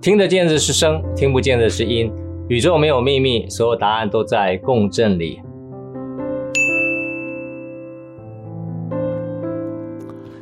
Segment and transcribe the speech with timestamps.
[0.00, 2.10] 听得见的是声，听不见的是音。
[2.48, 5.42] 宇宙没有秘密，所有答案都在共振里。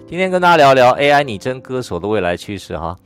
[0.06, 2.97] 今天跟大家聊聊 AI 拟真歌手的未来趋势哈，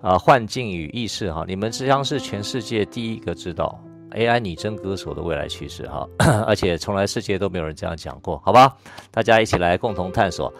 [0.00, 3.78] 啊，幻境与意识哈，你们实际上是全世界第一个知道
[4.12, 6.08] AI 拟真歌手的未来趋势哈，
[6.48, 8.74] 而且从来世界都没有人这样讲过，好吧？
[9.10, 10.50] 大家一起来共同探索。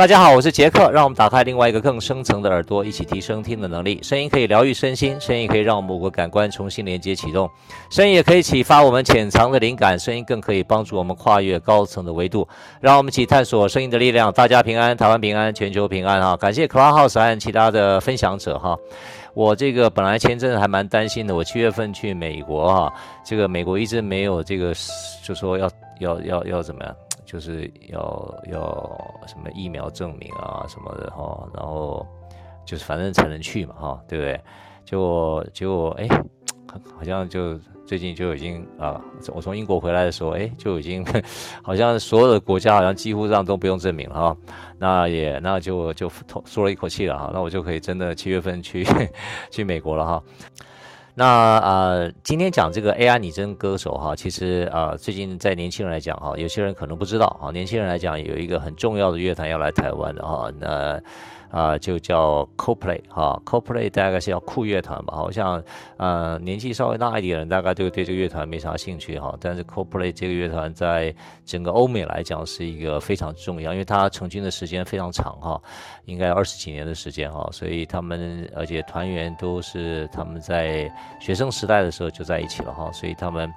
[0.00, 4.00] 大家好，我是杰克，让我们打开另外一个更深层的耳朵，一起提升听的能力。
[4.02, 7.50] 声音可以疗愈身心，声音可以让我们某个感官重新连接启动，
[7.90, 12.48] 声音也可以启发我们潜藏的灵感，声音更可以帮助我们跨越高层的维度。
[12.80, 14.32] 让我们一起探索声音的力量。
[14.32, 16.34] 大家平安，台湾平安，全球平安哈！
[16.34, 18.74] 感谢 Clubhouse 和其他的分享者哈。
[19.34, 24.72] 我这个本来前阵子还蛮担心的，我七月份去美国哈，这个美国一直没有这个，
[25.22, 26.96] 就说要要要要怎么样？
[27.30, 32.04] 就是要要什么疫苗证明啊什么的哈，然后
[32.66, 34.40] 就是反正才能去嘛哈，对不对？
[34.84, 36.08] 结果结果哎，
[36.96, 39.00] 好像就最近就已经啊，
[39.32, 41.06] 我从英国回来的时候哎，就已经
[41.62, 44.36] 好像所有的国家好像几乎上都不用证明了哈，
[44.76, 46.10] 那也那就就
[46.44, 48.84] 松了一口气了哈，那我就可以真的七月份去
[49.52, 50.22] 去美国了哈。
[51.14, 61.00] 那呃，今天讲这个 AI 拟真歌手哈，其实啊、最近在年轻人来讲哈，有些人可能不知道哈，年轻人来讲有一个很重要的乐团要来台湾的哈，那。
[61.50, 65.62] 啊、就叫 CoPlay 哈，CoPlay 大概是叫酷乐团吧，好像
[65.96, 75.60] 呃年纪稍微大一点的人大概就对这个乐团没啥兴趣哈，但是 CoPlay 这个乐团在整个欧美来讲是一个非常重要，因为它成军的时间非常长哈，
[76.04, 83.52] 应该二十几年的时间哈，所以他们而且团员都是他们在学生时代的时候就在一起了哈，所以他们。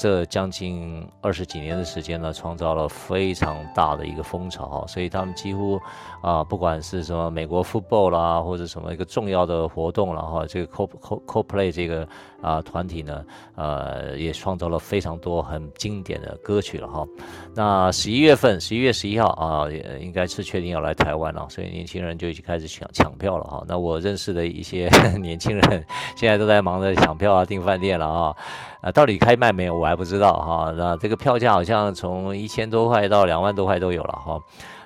[0.00, 5.78] 这将近二十几年的时间呢，创造了非常大的一个风潮，所以他们几乎
[6.22, 12.08] 啊，不管是什么美国 football 啦，或者什么一个重要的活动了哈，这个 Co co co play 这个
[12.40, 13.24] 啊团体呢，
[13.54, 17.06] 呃，也创造了非常多很经典的歌曲了哈。
[17.54, 23.64] 那十一月份，十一月十一号啊，也应该是确定要来台湾了，所以年轻人就已经开始抢抢票了哈。
[23.68, 24.88] 那我认识的一些
[25.20, 25.84] 年轻人，
[26.16, 28.36] 现在都在忙着抢票啊，订饭店了啊。
[28.80, 29.76] 啊，到底开卖没有？
[29.76, 30.72] 我还不知道哈。
[30.74, 34.40] 那这个票价好像从一千多块到两万多块都有了哈。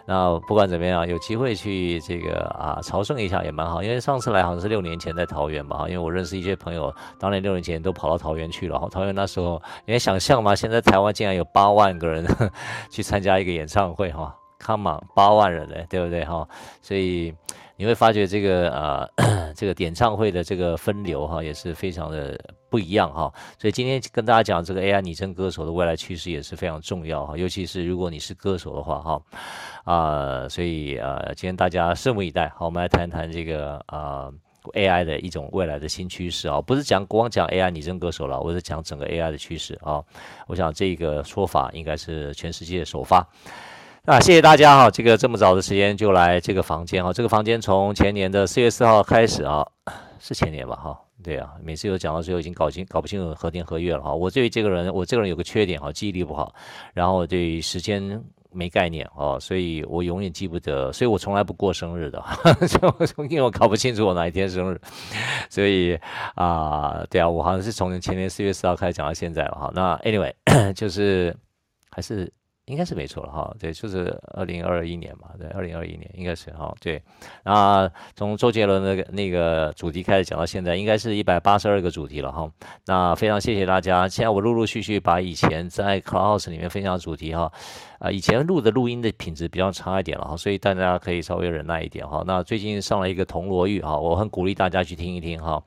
[0.07, 3.83] 那不管怎么样，有机会去这个啊朝圣一下也蛮好。
[3.83, 8.89] 因为上次来好像是六年前在桃园吧，因为我认识一些朋友，当年六年前都跑到桃园去了。
[8.91, 10.55] 桃园那时候你能想象吗？
[10.55, 12.27] 现在台湾竟然有八万个人
[12.91, 16.47] 去参加一个演唱会哈，Come on，八万人嘞，对不对哈？
[16.83, 17.35] 所以。
[17.77, 19.09] 你会发觉这个呃，
[19.55, 22.39] 这个演唱会的这个分流哈，也是非常的
[22.71, 23.33] 不一样哈。
[23.59, 29.23] 所以今天跟大家讲这个 AI 拟真歌手的未来趋势也是非常重要哈，尤其是如果你是歌手的话哈
[29.85, 32.49] 啊，所以呃，今天大家拭目以待。
[32.51, 34.33] 好，我们来谈谈这个呃
[34.75, 40.01] AI 的一种未来的新趋势啊，不是讲光讲 AI 拟真歌手了，我是讲整个 AI 的趋势啊。
[40.47, 43.27] 我想这个说法应该是全世界首发。
[44.07, 49.67] 啊，谢谢大家哈，这个这么早的时间就来这个房间哈，这个房间从前年的四月四号开始啊，
[50.21, 54.13] 是前年吧哈，对啊，每次有讲到最后已经搞清搞不清楚何天何月了哈。
[54.13, 56.55] 我对于这个人，我这个人有个缺点哈，记忆力不好，
[56.93, 62.23] 然后我对于时间没概念哦，所以我永远记不得，所以我从来不过生日的，
[62.69, 64.79] 就因为我搞不清楚我哪一天生日，
[65.49, 65.99] 所以
[66.35, 69.73] 啊，对啊，我好像是从前年四月四号开始讲到现在了哈。
[69.75, 70.31] 那 anyway
[70.75, 71.35] 就是
[71.91, 72.31] 还是。
[72.67, 77.03] 应该是没错了哈，对，就是二零二一年嘛，对，二零二一年应该是哈，对。
[77.45, 82.51] 那从周杰伦那个那个主题开始讲到现在，应该是一百八十二个主题了哈。
[82.87, 87.53] 那非常谢谢大家，现在我陆陆续续把以前在 Clubhouse 里面分享的主题哈，
[87.99, 92.25] 啊，以前录的录音的品质比较差一点了哈，所以大家可以稍微忍耐一点哈。
[92.27, 95.63] 那最近上了一个铜锣玉哈，我很鼓励大家去听一听哈，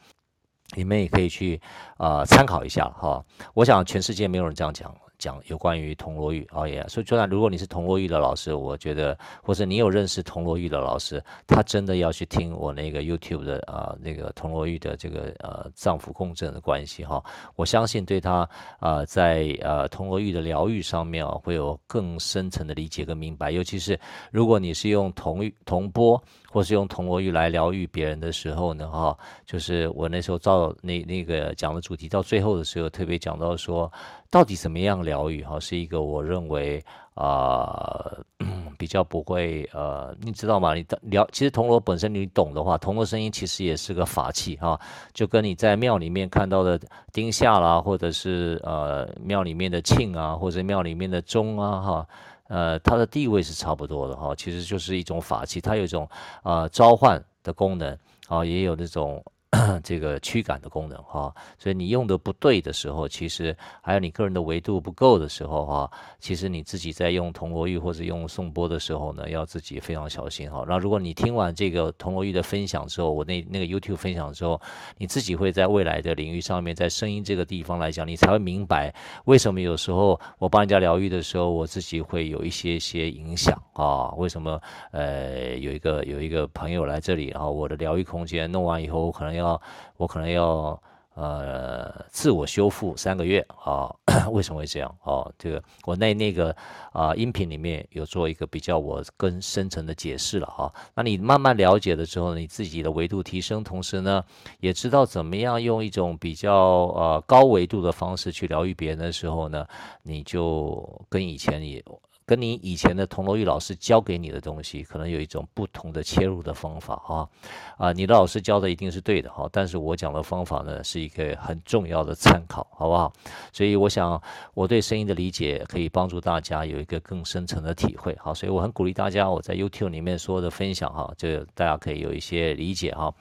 [0.75, 1.62] 你们也可以去
[1.97, 3.24] 啊参考一下哈。
[3.53, 4.91] 我想全世界没有人这样讲。
[5.17, 17.23] 讲有关于铜锣玉哦耶，所以就算如果你是铜锣玉的老师，我觉得或者你有认识铜锣玉的老师，他真的要去听我那个 YouTube 的啊、那个铜锣玉的这个呃脏腑共振的关系哈，
[17.55, 18.47] 我相信对他
[18.79, 23.99] 啊、呃、在呃铜锣玉的疗愈上面啊会有更深层的理解跟明白，尤其是
[24.31, 26.22] 如果你是用铜玉铜钵
[26.52, 33.91] 或是用铜锣玉来疗愈别人的时候呢哈，就是我那时候照那那个讲的主题到最后的时候特别讲到说。
[34.29, 35.44] 到底怎么样疗愈？
[35.44, 36.84] 哈，是一个我认为
[37.16, 38.16] 啊、
[38.78, 40.76] 比较不会呃，你知道吗？
[40.76, 44.79] 你疗其实铜锣本身你懂的话，铜锣声音其实也是个法器哈，
[45.14, 46.79] 就跟你在庙里面看到的
[47.12, 52.08] 丁夏啦，或者是呃庙里面的磬啊，或者庙里面的钟啊哈，
[52.50, 56.08] 呃，它的地位是差不多的哈，其实就是一种法器，它有一种
[56.44, 57.97] 呃召唤的功能
[58.28, 59.23] 啊，也有那种。
[59.82, 70.66] 这个驱赶的功能哈，所以你用的不对的时候，其实还有你个人的维度不够的时候哈，其实你自己在用铜锣玉或者用颂钵的时候呢，要自己非常小心哈。
[70.67, 74.59] 那如果你听完这个铜锣玉的分享之后，我那那个 YouTube 分享之后，
[74.97, 78.94] 你自己会在未来的领域上面，在声音这个地方来讲，你才会明白
[79.26, 84.11] 为什么有时候我帮人家疗愈的时候，我自己会有一些些影响啊。
[84.17, 84.61] 为什么
[84.91, 89.61] 呃有一个有一个朋友来这里，然后我的疗愈空间弄完以后，我可能要。
[89.97, 90.79] 我可能要
[91.16, 93.89] 呃自我修复三个月啊？
[94.31, 94.95] 为什么会这样？
[95.03, 96.55] 哦，这个我在那个
[96.91, 100.73] 啊音频里面有做一个比较我更深层的解释了哈。
[100.93, 104.23] 那你慢慢了解了之后，你自己的维度提升，同时呢
[104.59, 109.66] 也知道怎么样用一种比较呃高维度的方式去疗愈别人的时候呢，
[110.03, 111.84] 你就跟以前也。
[112.28, 117.29] 跟你以前的铜锣玉老师教给你的东西，可能有一种不同的切入的方法哈，
[117.78, 123.14] 啊，你的老师教的一定是对的哈，但是我讲的方法呢，是一个很重要的参考，好不好？
[123.53, 124.22] 所以我想
[124.53, 133.14] 我对声音的理解可以帮助大家有一个更深层的体会，好，所以我很鼓励大家我在 YouTube 里面说的分享哈，这大家可以有一些理解哈。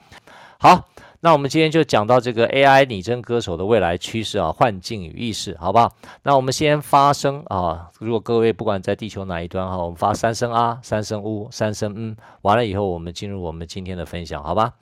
[0.59, 5.91] 好，那我们今天就讲到这个 AI 拟真歌手的未来趋势啊，幻境与意识，好不好？
[6.21, 14.73] 那我们先发声啊，如果各位不管在地球哪一端哈，我们发三声啊，三声呜，三声嗯，完了以后我们进入我们今天的分享，好吧？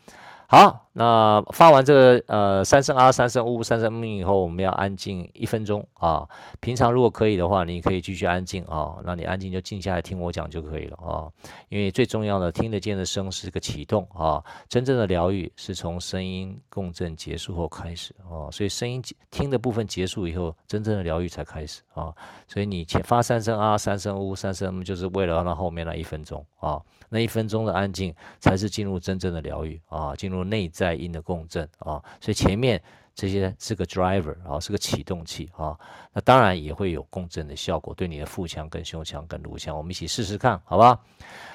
[0.47, 6.27] 好，那发完这个呃三声啊，三声呜，三声嗯以后，我们要安静一分钟啊。
[6.59, 8.95] 平常如果可以的话，你可以继续安静啊。
[9.03, 11.27] 那你安静就静下来听我讲就可以了啊。
[11.69, 14.43] 因为最重要的听得见的声是个启动啊。
[14.69, 18.45] 真正的疗愈是从声音共振结束后开始啊。
[18.51, 19.01] 所以声音
[19.31, 22.13] 听的部分结束以后，真正的疗愈才开始啊。
[22.47, 26.79] 所以你前发三声啊，三声呜，三声嗯，就是为了让后面那一分钟啊。
[27.15, 32.03] 那一分钟的安静，才是进入真正的疗愈啊，进入内在音的共振啊。
[32.19, 32.81] 所以前面
[33.15, 35.79] 这些是个 driver 啊，是个启动器啊。
[36.11, 40.99] 那当然也会有共振的效果，对你的腹腔、跟胸腔、跟颅腔，我们一起试试看，好吧？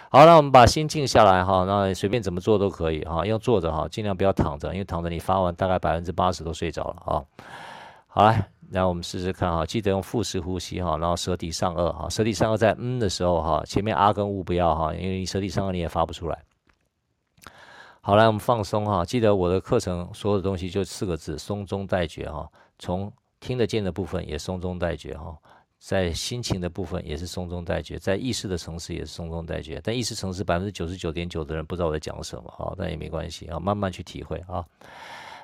[0.09, 7.23] 好，那我们把心静下来哈，那随便怎么做都可以哈，要坐着哈，尽量不要躺着，因为躺着你发完大概百分之八十都睡着了啊。
[8.09, 8.35] 好
[8.71, 8.81] 来。
[8.81, 16.45] 来，我们试试看哈，记得用腹式呼吸哈，然后舌抵上颚哈，舌抵上颚在嗯的时候哈，前面啊跟呜不要哈，因为你舌抵上颚你也发不出来。
[18.01, 22.49] 好，来我们放松哈，记得我的课程所有的东西就四个字：松中带觉哈。
[22.79, 25.37] 从听得见的部分也松中带觉哈，
[25.79, 29.81] 在心情的部分也是松中带觉，在意识的层次也是松中带觉。
[29.83, 34.65] 但意识层次百分之九十九点九的人不知道我在讲什么哈，但也没关系啊，慢慢去体会啊。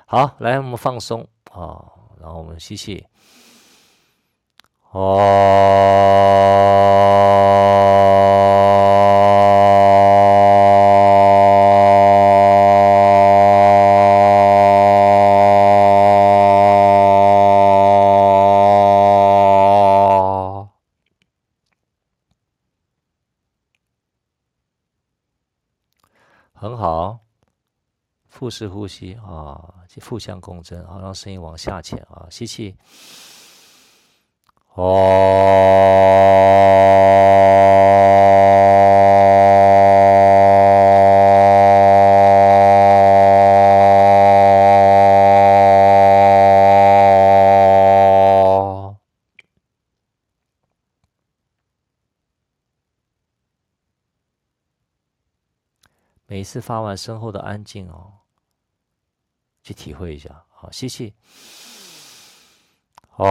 [0.05, 1.83] 好，来我们放松啊。
[2.19, 3.05] 然后我们吸气，
[4.91, 5.17] 啊
[26.59, 27.19] 很好，
[28.27, 29.75] 腹式呼吸啊。
[29.99, 32.75] 腹腔共振，好，让声音往下潜啊，吸气，
[34.77, 34.85] 哦。
[56.27, 58.13] 每次发完声后的安静哦。
[59.63, 61.13] 去体会一下，好，吸气，
[63.17, 63.25] 啊，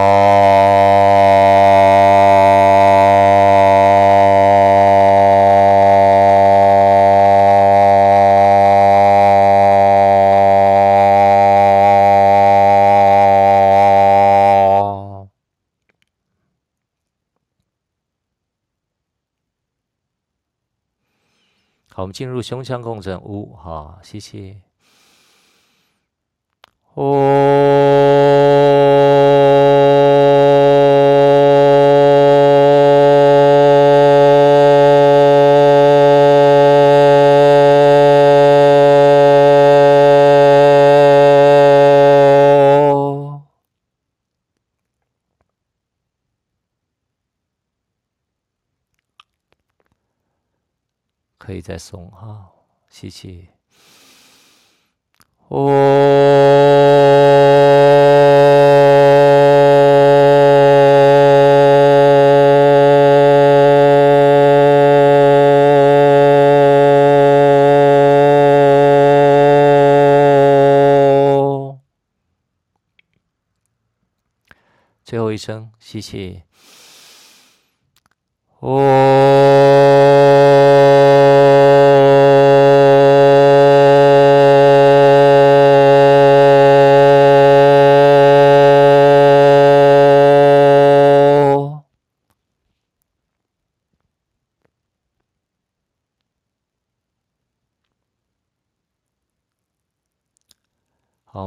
[22.17, 24.66] 进入胸腔共振呜，好，谢谢。
[51.67, 52.53] 再松哈，
[52.89, 53.49] 吸气。
[55.49, 55.67] 哦。
[75.03, 76.45] 最后一声，吸气。
[78.61, 79.06] 哦。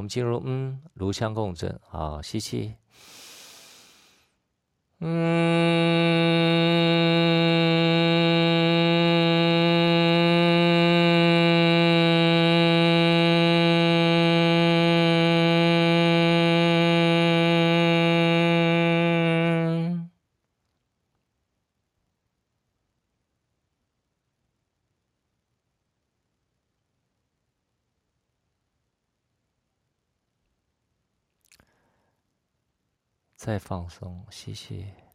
[0.10, 1.80] 进入嗯，颅腔共振。
[1.88, 2.74] 好，吸气，
[33.90, 35.09] 送谢谢。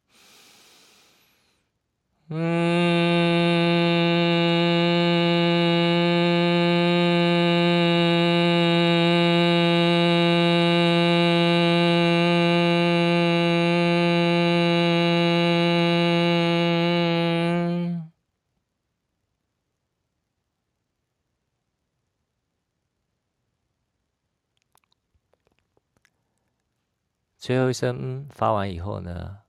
[27.44, 29.40] 最后一声“嗯”发完以后呢，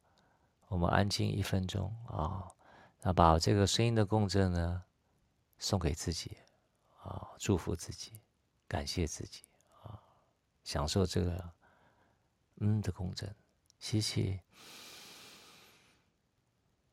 [0.68, 2.46] 我们安静一分钟啊，
[3.04, 4.84] 那把这个声音的共振呢
[5.60, 6.36] 送给自己
[7.02, 8.20] 啊，祝福自己，
[8.68, 9.44] 感谢自己
[9.82, 9.96] 啊，
[10.66, 11.54] 享受这个
[12.60, 13.34] “嗯”的共振，
[13.80, 14.42] 吸气，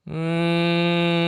[0.05, 1.22] 嗯。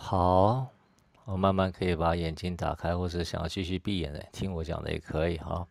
[0.00, 0.66] 好，
[1.26, 5.66] 我慢慢可以把眼睛打开，或者想要继续闭眼的听我讲的也可以哈。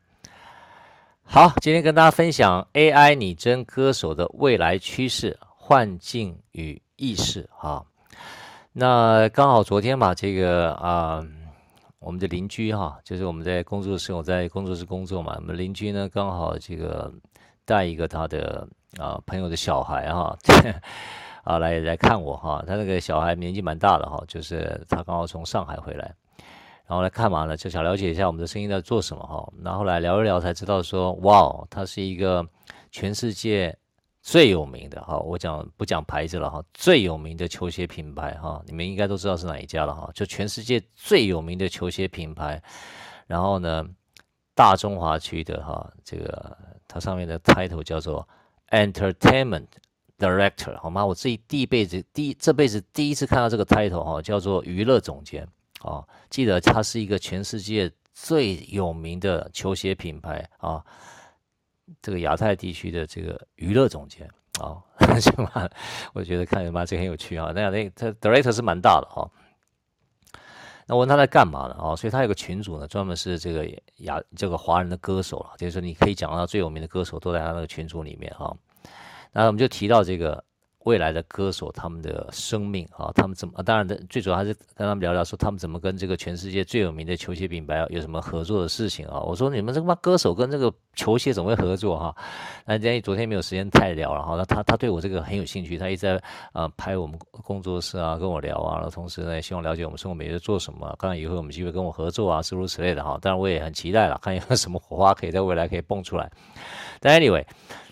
[1.24, 7.84] 好，今天跟大家分享 AI 拟真歌手的未来趋势、幻境与意识哈。
[8.74, 11.26] 那刚好昨天把这个啊、
[11.98, 17.12] 我们的邻居哈，就是我们在工作室，我在工作室工作嘛，我们邻居呢刚好这个
[17.66, 18.68] 带一个他的
[18.98, 20.38] 啊、朋友的小孩哈。
[21.48, 26.14] 啊，来来看我哈，他那个小孩年纪蛮大的哈，就是他刚好从上海回来，
[26.86, 29.50] 然后来看嘛呢，就想了解一下我们的生意在做什么哈。
[29.64, 32.46] 然后来聊一聊才知道说，哇，他是一个
[32.92, 33.74] 全世界
[34.22, 42.62] 最有名的哈，我讲不讲牌子了哈，最有名的球鞋品牌哈，你们应该都知道是哪一家了哈，就全世界最有名的球鞋品牌。
[43.26, 43.86] 然后呢，
[44.54, 46.58] 大中华区的哈，这个
[46.90, 48.28] 它上面的 title 叫做
[48.72, 49.68] Entertainment。
[50.18, 51.06] Director 好吗？
[51.06, 55.48] 我自己第一辈子第一这辈子第一次看到这个 title 哈，叫做娱乐总监
[55.82, 56.04] 啊。
[56.30, 60.84] 记得它是一个全世界最有名的球鞋品牌啊，
[62.02, 64.28] 这个亚太地区的这个娱乐总监
[64.60, 64.82] 啊，
[65.22, 65.70] 是吗？
[66.14, 67.52] 我觉得看什么这很有趣啊。
[67.54, 69.30] 那那他 Director 是蛮大的哈。
[70.88, 71.76] 那我问他在干嘛呢？
[71.76, 78.56] 啊，所以他有个群组呢，专门是这个亚这个华人的歌手了，就是说你可以讲到最有名的歌手都在他那个群组里面哈。
[79.32, 80.44] 那我们就提到这个
[80.86, 83.62] 未来的歌手他们的生命啊，他们怎么？
[83.64, 89.20] 当然的，最主要还是跟他们聊聊，说他们怎么跟这个全世界最有名的球鞋品牌有什么合作的事情啊。
[89.20, 92.16] 我说你们这个歌手跟这个球鞋怎么会合作哈？
[92.66, 94.36] 那今天昨天没有时间太聊了哈。
[94.38, 103.20] 那他他对我这个很有兴趣，他一直在呃拍我们工作室啊，跟我聊啊，然后同时呢，也希望了解我们生活美学做什么，看看以后有没有机会跟我合作啊，诸如此类的哈。
[103.22, 106.32] 当然我也很期待了，看有什么火花可以在未来可以蹦出来。
[107.02, 107.44] 但 anyway。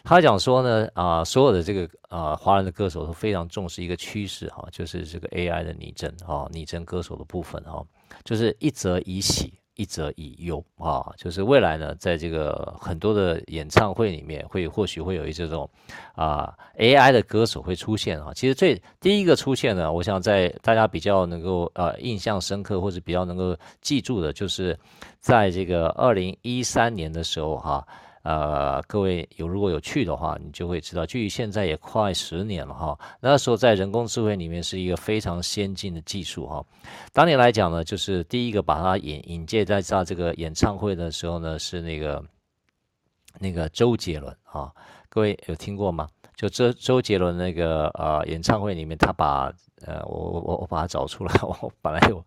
[0.06, 7.84] 他讲说呢，啊、所有的这个啊，华人的歌手都非常重视一个趋势哈，就是这个 AI 的拟真啊，拟真歌手的部分哈，
[8.24, 15.68] 就是一则以喜，一则以忧啊，就是未来呢，在这个很多的演唱会里面，会或许会有一这种
[16.14, 18.32] 啊 AI 的歌手会出现啊。
[18.36, 24.78] 其实最第一个出现呢，我想在大家比较能够呃印象深刻或者比较能够记住的，就是
[25.20, 27.86] 在这个二零一三年的时候哈。
[28.26, 32.98] 呃，各位有如果有去的话，你就会知道，距离现在也快十年了哈。
[33.22, 36.66] 那时候在人工智慧里面是一个非常先进的技术哈。
[37.14, 42.26] 当年来讲呢，就是第一个把它引引介在在这个演唱会的时候呢，是那个
[43.40, 44.72] 那个周杰伦啊。
[45.08, 46.10] 各位有听过吗？
[46.36, 49.52] 就周周杰伦那个呃演唱会里面，他把
[49.86, 52.24] 呃我我我把它找出来， 我本来有。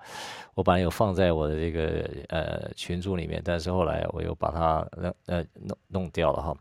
[0.55, 4.85] 我本来有放在我的这个呃群组里面，但是后来我又把它
[5.27, 6.57] 呃弄弄掉了哈。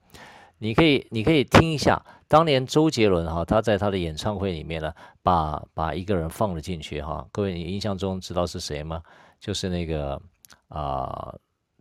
[0.59, 7.27] 你可以你可以听一下，当年周杰伦哈他在他的演唱会里面呢，把把一个人放了进去哈。
[7.31, 9.01] 各位你印象中知道是谁吗？
[9.39, 10.21] 就是那个
[10.67, 11.33] 啊。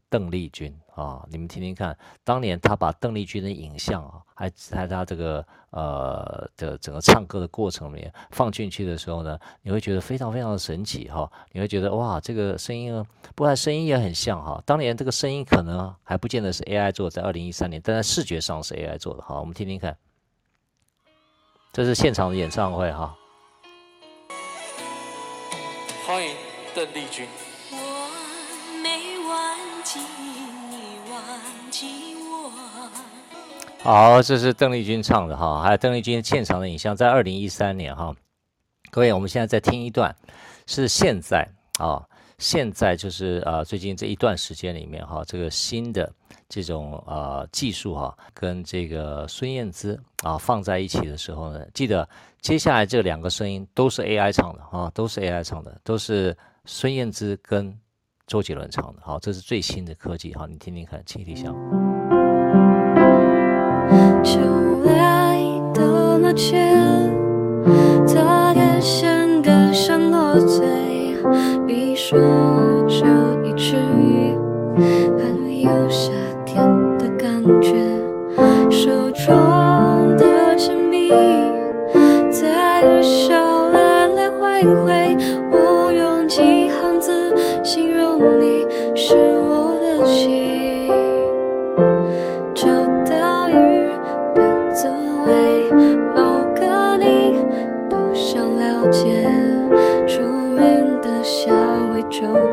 [0.09, 14.63] 邓丽君啊，你们听听看，当年他把邓丽君的影像啊，还在他这个呃的整个唱歌的过程里面放进去的时候呢，你会觉得非常非常的神奇哈，你会觉得哇，这个声音，不过声音也很像哈。
[14.65, 19.39] 当年这个声音可能还不见得是 AI 做，在二零一三年，但在视觉上是 AI 做的哈。
[19.39, 19.95] 我们听听看，
[21.75, 23.15] 这是现场的演唱会哈，
[26.07, 26.35] 欢迎
[26.75, 27.29] 邓丽君。
[33.87, 38.13] 好，这是邓丽君唱的哈，还有邓丽君现场的影像，在二零一三年哈。
[38.91, 40.13] 各位，我们现在在听一段，
[40.67, 41.49] 是现在
[41.79, 42.05] 啊，
[42.37, 46.13] 现在就是啊，最近这一段时间里面哈，这个新的
[46.49, 52.09] 这种啊技术哈，跟这个孙燕姿啊放在一起的时候呢，记得
[52.41, 57.73] 接下来这两个声音都是 AI 唱的哈，都是 AI 唱的，都是孙燕姿跟
[58.27, 61.55] 周杰伦唱的，好，这是最新的科技哈，你听听看，请听一下。
[64.27, 64.41] 就
[64.83, 65.41] 来
[65.73, 66.77] 的那天，
[68.13, 70.67] 他也显得像落醉，
[71.65, 72.19] 你说
[72.89, 73.07] 这
[73.47, 73.77] 一句，
[75.17, 76.11] 很有夏
[76.45, 76.59] 天
[76.99, 77.71] 的感觉，
[78.69, 81.13] 手中的铅笔
[82.29, 85.17] 在你笑来来回回，
[85.53, 90.05] 我用几行字形容你是我的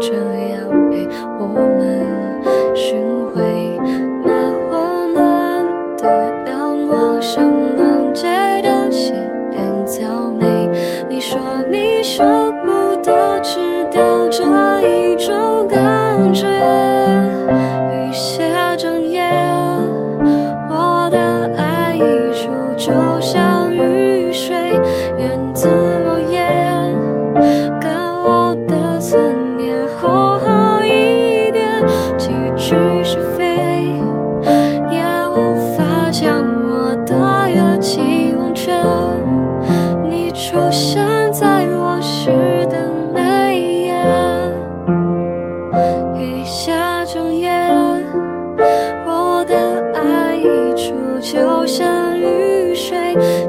[0.05, 0.13] 这
[0.49, 1.07] 样陪
[1.39, 2.32] 我们。
[52.83, 53.42] 睡。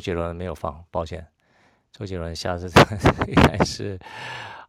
[0.00, 1.26] 杰伦没有放，抱歉。
[1.92, 2.66] 周杰伦下次
[3.28, 3.98] 应该是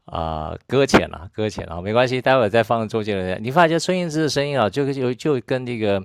[0.06, 3.42] 啊，搁浅了，搁浅了，没关系，待会儿再放周杰伦。
[3.42, 6.04] 你发现孙燕姿的声音啊，就就就跟这个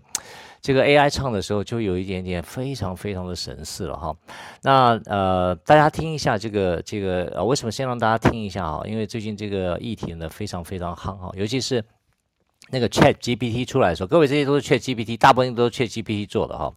[0.60, 4.14] 这个 AI 唱的时候，就有一点点非常非常的神似了哈。
[4.62, 8.82] 那呃，大家听一下这个这个呃，为什么先让大家听一下啊？
[8.84, 11.82] 因为最近这个议题呢非常非常夯哈，尤其是
[12.68, 16.72] 那个 Chat GPT 出来的时候，各位这些都是 Chat GPT，大部分都是 Chat GPT 做的哈。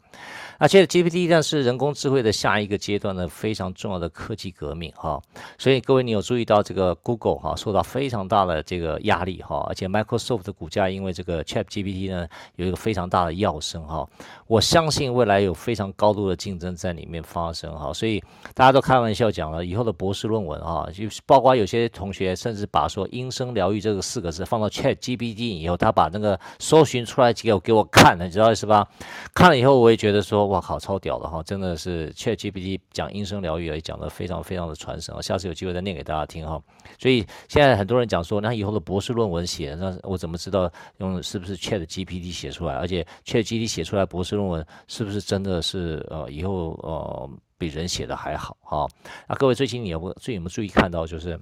[0.62, 5.22] 那其实 GPT 呢是人工智慧的下一个阶段的非常重要的科技革命哈，
[5.58, 14.06] 所以各位你有注意到这个 Google 哈受到非常大的这个压力哈，而且 Microsoft 的股价因为这个 Chat GPT 呢有一个非常大的跃升哈，
[14.48, 18.22] 我相信未来有非常高度的竞争在里面发生哈，所以
[18.54, 28.86] 大家都开玩笑讲了以后的博士论文哈，就是包括有些同学甚至把说音声疗愈这个四个字放到 Chat GPT 以后，他把那个搜寻出来结果给我看，你知道是吧？
[29.34, 30.49] 看了以后我也觉得说。
[30.50, 31.42] 哇靠，超屌的哈！
[31.44, 35.22] 真的是 ChatGPT 讲音声疗愈也讲得非常非常的传神啊！
[35.22, 36.62] 下次有机会再念给大家听哈。
[36.98, 42.74] 所以现在很多人讲说，那以后的博士论文写，那我怎么知道用是不是 ChatGPT 写出来？
[42.74, 48.88] 而且 ChatGPT 写出来博士论文是不是真的是呃以后呃比人写的还好哈？
[49.28, 51.40] 那各位最近你有没最近有没有注意看到就是？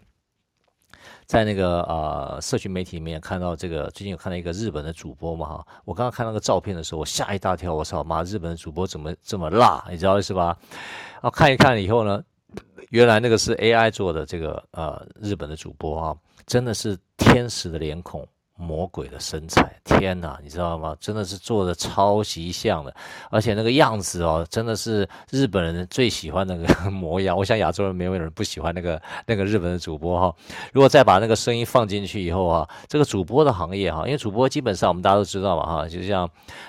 [1.28, 10.58] 在那个呃，社群媒体里面看到这个，最近有看到一个日本的主播嘛哈，我刚刚看那个照片的时候，我吓一大跳，我操妈，日本的主播怎么这么辣，你知道是吧？
[11.16, 12.24] 然后看一看以后呢，
[12.92, 18.26] 原来那个是 AI 做的这个呃日本的主播啊，真的是天使的脸孔。
[18.58, 20.96] 魔鬼的身材，天哪，你知道吗？
[21.00, 22.93] 真的是做的超级像的，
[23.30, 27.38] 而且那个样子哦，真的是日本人最喜欢那个 模样。
[27.38, 30.36] 我想亚洲人没有人不喜欢那个那个日本的主播哈。
[30.74, 36.28] 如果再把那个声音放进去以后啊，这个主播的行业哈，因为主播基本上我们大家都知道嘛哈，就像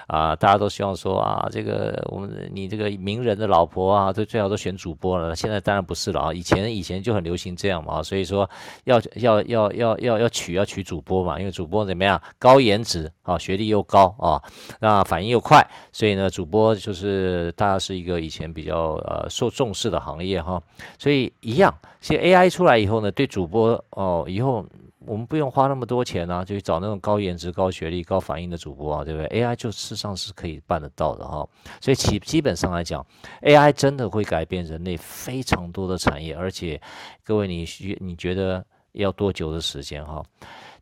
[0.09, 5.35] 啊，大家都希望说啊，这个我们你这个名人的老婆啊，都最好都选主播了。
[5.35, 8.49] 现在当然不是了啊，以前以前就很流行这样嘛，所以说
[8.85, 11.78] 要要要要要要娶要娶主播嘛，因为主播。
[11.85, 12.21] 怎么样？
[12.39, 14.43] 高颜值啊，学历又高啊，
[14.81, 20.63] 那反应又快，所以呢，主播就是大家是一个以前比较呃受重视的行业哈。
[20.99, 24.65] 所以一样，其实 AI 出来以后呢，对主播哦，以后
[25.07, 31.49] 我们不用花那么多钱啊，就去找那种高颜值、高学历、高反应的主播啊，对不对？AI 就事实上是可以办得到的哈。
[31.81, 33.05] 所以其基本上来讲
[33.43, 36.79] ，AI 真的会改变人类非常多的产业，而且
[37.25, 37.67] 各位你
[38.01, 38.63] 你觉得
[38.93, 40.23] 要多久的时间哈？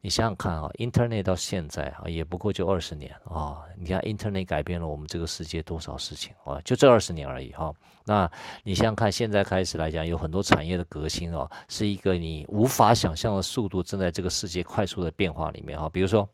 [0.01, 3.63] 你想想看啊，Internet 到现在啊，也不过就二十年啊。
[3.77, 6.61] 你看 Internet 改变了我们这个世界多少事情啊？
[6.65, 7.73] 就这二十年而已哈。
[8.05, 8.31] 那
[8.63, 15.89] 你想想看，现在开始来讲，有很多产业的革新哦，是一个你无法想象的速度，正在这个世界快速的变化里面哈。
[15.89, 16.29] 比如说。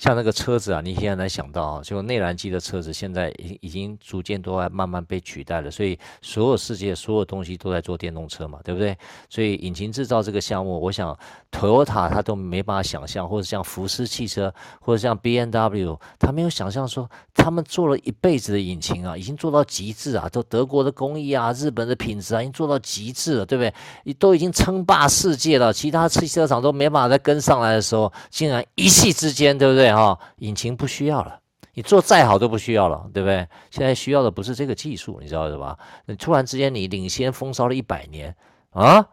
[0.00, 5.70] 像那个车子啊，你现在能想到啊，就内燃机的车子，现在已已经逐渐都在慢慢被取代了。
[5.70, 8.96] 所以所有世界所有东西都在做电动车嘛，对不对？
[9.28, 11.14] 所以引擎制造这个项目，我想
[11.52, 24.14] Toyota 它都没办法想象，或者像福斯汽车，或者像 BMW，他没有想象说他们做了一辈子的引擎啊，已经做到极致啊，都德国的工艺啊，日本的品质啊，已经做到极致了，对不对？
[24.14, 29.89] 都已经称霸世界了，其他汽车厂都没办法再跟上来的时候，竟然一夕之间，对不对？
[29.94, 31.40] 哈，引擎不需要了，
[31.74, 33.48] 你做再好都不需要了，对不对？
[33.70, 35.78] 现在需要的不是这个技术，你知道是吧？
[36.06, 38.34] 你突然之间你领先风骚了一百年
[38.70, 39.06] 啊！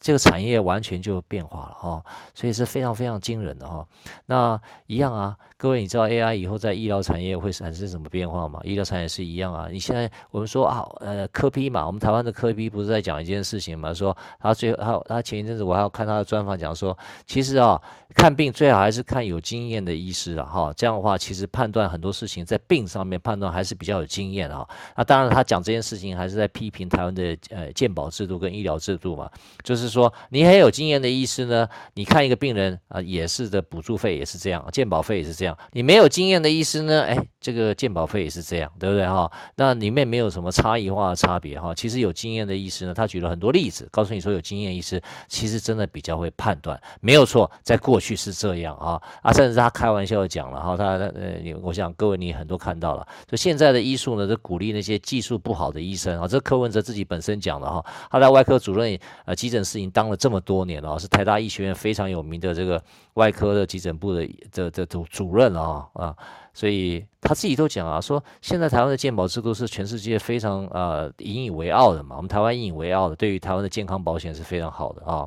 [0.00, 3.84] 这个产业完全就变化了哈，所以是非常非常惊人的哈。
[4.26, 8.60] 那一样啊，各位你知道 AI 以后在医疗产业会产生什么变化吗？
[8.62, 9.66] 医疗产业是一样啊。
[9.68, 17.82] 你现在我们说啊，呃，柯 P 嘛，我们台湾的柯 P 不是在讲一件事情嘛，说他最后他他前一阵子我还要看他的专访讲说，其实啊，
[18.14, 24.64] 看病最好还是看有经验的医师啊哈，这样的话其实判断很多事情在病上面判断还是比较有经验啊。
[24.96, 29.28] 那当然他讲这件事情还是在批评台湾的呃健保制度跟医疗制度嘛，
[29.64, 29.87] 就是。
[29.88, 35.56] 说你很有经验的医师呢，你看一个病人啊，也是的补助费也是这样，鉴保费也是这样。
[35.72, 39.30] 你没有经验的医师呢，哎，这个鉴保费也是这样，对不对哈？
[39.56, 41.74] 那里面没有什么差异化的差别哈。
[41.74, 59.77] 其实有经验的医师呢，他举了很多例子，告诉你说有经验医师其实真的比较会判断，没有错，在过去是这样啊啊，甚至他开玩笑讲了哈，他呃，我想各位你很多看到了，就现在的医术呢，就鼓励那些技术不好的医生啊，这柯文哲自己本身讲的哈，他在外科主任呃急诊室。
[59.78, 62.82] 已经当了这么多年了，是台大医学院非常有名的这个
[63.14, 66.16] 外科的急诊部的的的主主任啊啊，
[66.52, 75.26] 所以他自己都讲啊，说现在台湾的健保制度是全世界非常呃引以为傲的嘛，我们台湾引以为傲的，对于台湾的健康保险是非常好的啊。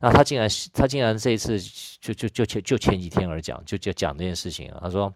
[0.00, 1.58] 那他竟然他竟然这一次
[2.00, 5.12] 就就就前就前几天而讲，就就讲这件事情，他说。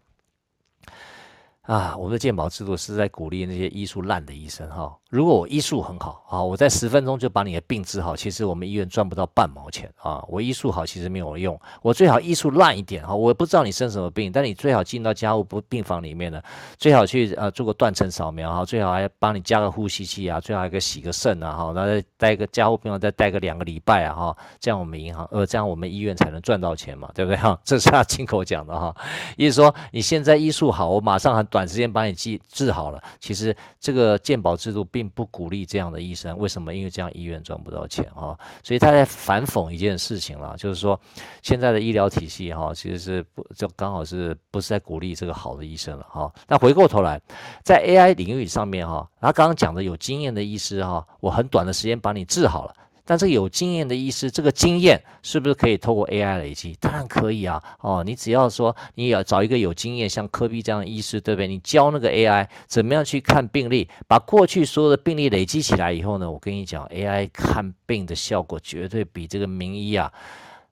[1.69, 4.91] 啊，我们的健保制度是在鼓励那些医术烂的医生哈。
[5.11, 10.25] 如果我医术很好啊，我在十分钟就把你的病治好，其实我们医院赚不到半毛钱啊。
[10.29, 13.15] 我医术好其实没有用，我最好医术烂一点哈。
[13.15, 16.41] 我不知道你生什么病，但你最好进到加护不病房里面呢，
[16.79, 27.59] 最好去呃做个断层扫描哈，最好还帮你加个呼吸器啊，最好还个洗个肾啊哈，那再待个加护病房再待个两个礼拜啊哈，这样我们银行呃这样我们医院才能赚到钱嘛，对不对哈？
[27.63, 28.97] 这是他亲口讲的哈，
[29.37, 31.58] 意思说你现在医术好，我马上很短。
[31.59, 36.73] 短时间把你治治好了，其实这个鉴保制度并不鼓励这样的医生，为什么？
[36.73, 40.99] 因为这样医院赚不到钱啊，所以他在反讽一件事情了，就是说
[41.43, 46.33] 现在的医疗体系哈，其实是不就刚好是不是在鼓励这个好的医生了哈？
[46.47, 47.21] 那回过头来，
[47.65, 52.75] 在 AI 领域上面哈，他刚刚讲的有经验的医师哈，我很短的时间把你治好了。
[53.09, 56.77] 但是有经验的医师，这个经验是不是可以透过 AI 累积？
[56.79, 57.63] 当然可以啊！
[57.81, 61.49] 哦，你只要说你要找一个有经验，像科比这样的医师，对不对？
[61.49, 70.13] 你教那个 AI 怎么样去看病例，把过去所有的病例累积起来以后呢，我跟你讲，AI 看病的效果绝对比这个名医啊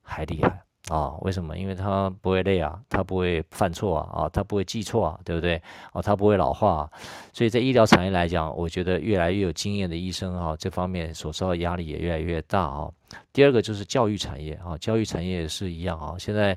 [0.02, 0.65] 还厉害。
[0.88, 1.58] 啊、为什么？
[1.58, 5.60] 因为他不会累啊，他不会犯错啊，啊、他不会记错啊，对不对？
[5.92, 6.90] 哦，他不会老化、啊，
[7.32, 12.88] 所以在医疗产业来讲，我觉得越来越有经验的医生啊、这方面所受的压力也越来越大啊、
[13.32, 16.56] 第二个就是教育产业啊、教育产业也是一样啊、现在。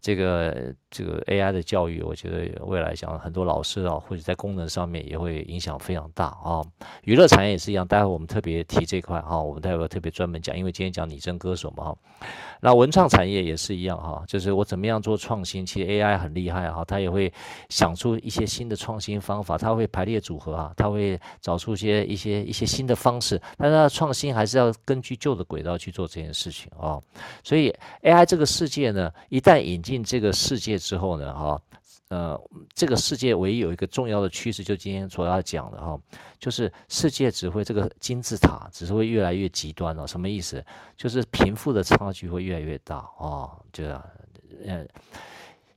[0.00, 6.62] 这个这个 AI 的教育，我觉得未来讲很多老师啊，或者在功能上面也会影响非常大啊。
[7.04, 11.96] 娱乐产业也是一样，待会我们特别提这块哈，我们待会特别专门讲，因为今天讲拟真歌手嘛哈。
[12.62, 17.32] 那文创产业也是一样哈，就是我怎么样做创新，其实 AI 很厉害哈，它也会
[17.70, 27.00] 想出一些新的创新方法，它会排列组合啊，它会找出一些一些一些新的方式，但是它创新还是要根据旧的轨道去做这件事情啊。
[27.42, 31.60] 所以 AI 这个世界呢，一旦引进进这个世界之后呢，哈，
[32.10, 32.40] 呃，
[32.74, 36.00] 这个世界唯一有一个重要的趋势，就今天所要讲的哈，
[36.38, 40.06] 就是世界只会这个金字塔只是会越来越极端了。
[40.06, 40.64] 什么意思？
[40.96, 43.84] 就是贫富的差距会越来越大啊，就
[44.64, 44.86] 呃，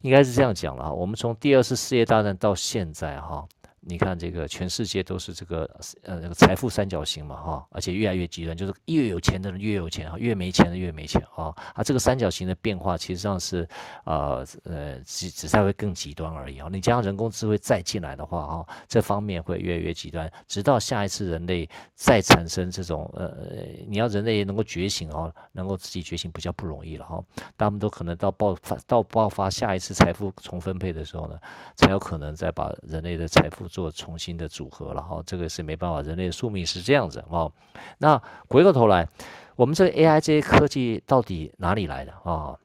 [0.02, 0.94] 应该是这样讲了。
[0.94, 3.44] 我们从第二次世界大战到现在哈。
[3.86, 5.70] 你看，这个全世界都是这个
[6.04, 11.54] 呃那个财富三角形嘛哈，而且越来越极端，就是越有钱的人越有钱哈，越没钱的越没钱啊。
[11.76, 13.68] 啊，这个三角形的变化，其实上是
[14.06, 16.70] 呃呃只只是会更极端而已啊。
[16.72, 23.36] 你加上人工智慧再进来的话啊，这方面会越来越极端，直到下一次人类再产生这种呃，
[23.86, 27.22] 你要人类能够觉醒哦，能够自己觉醒比较不容易了哈。
[27.58, 31.38] 他们都可能到爆发到爆发下一次财富重分配的时候呢，
[31.76, 33.68] 才有可能再把人类的财富。
[33.74, 37.52] 做重新的组合了哈，这个是没办法，人类的宿命是这样子哦。
[37.98, 39.10] 那回过头来，
[39.56, 42.56] 我们这个 AI 这些科技到底哪里来的啊？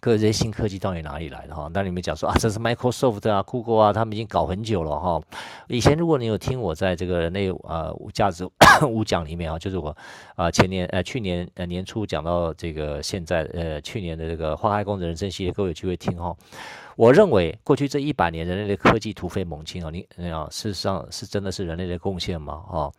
[0.00, 1.70] 各这些新科技到底哪里来的哈？
[1.74, 5.20] 那你们讲说啊，这是 Microsoft 啊、Google 啊，他们已经搞很久了哈。
[5.68, 8.48] 以前如果你有听我在这个人类呃价值
[8.86, 9.94] 五讲里面啊，就是我
[10.36, 16.34] 啊前年呃去年呃年初讲到这个现在呃去年的这个花开工人生系列，各位有机会听哈。
[16.96, 22.64] 我认为过去这一百年人类的科技突飞猛进啊，你啊，事实上是真的是人类的贡献吗？
[22.70, 22.90] 啊，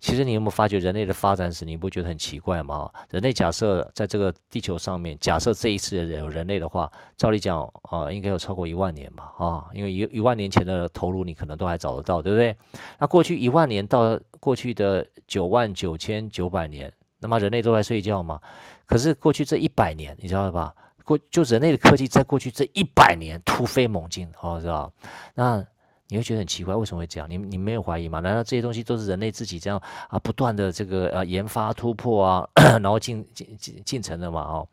[0.00, 2.90] 其实你有没有发觉人类的发展史，你不觉得很奇怪吗？
[3.10, 9.32] 人类假设在这个地球上面，假设这一次有人类的话，照理讲啊，应该有超过一万年吧？
[9.38, 12.56] 啊，因为一一万年前的头颅你可能都还找得到，对不对？
[12.98, 18.40] 那过去一万年到过去的九万九千九百年，那么人类都在睡觉吗？
[18.86, 20.74] 可是过去这一百年，你知道吧？
[21.06, 24.92] 过就人类的科技在过去这一百年突飞猛进，哦，知道？
[25.34, 25.64] 那
[26.08, 27.30] 你会觉得很奇怪，为什么会这样？
[27.30, 28.18] 你你没有怀疑吗？
[28.18, 32.48] 难道这些东西都是人类自己这样啊不断的这个呃研发突破啊，
[32.82, 34.40] 然后进进进进程的嘛？
[34.40, 34.68] 哦，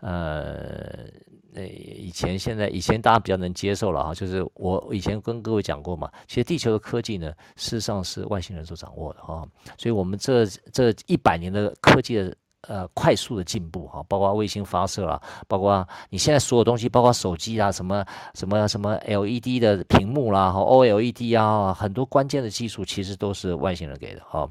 [0.00, 1.08] 呃，
[1.52, 12.36] 那以前现在以前大家比较能接受了哈，就是我以前跟各位讲过嘛，其实地球的科技呢，事实上是外星人所掌握的哈，所以我们这这一百年的科技的。
[12.68, 24.48] 呃，快速的进步哈，包括卫星发射啊，包括你现在所有东西，包括手机啊，什么什么什么 LED 的屏幕啦，和 OLED 啊，很多关键的技术其实都是外星人给的哈。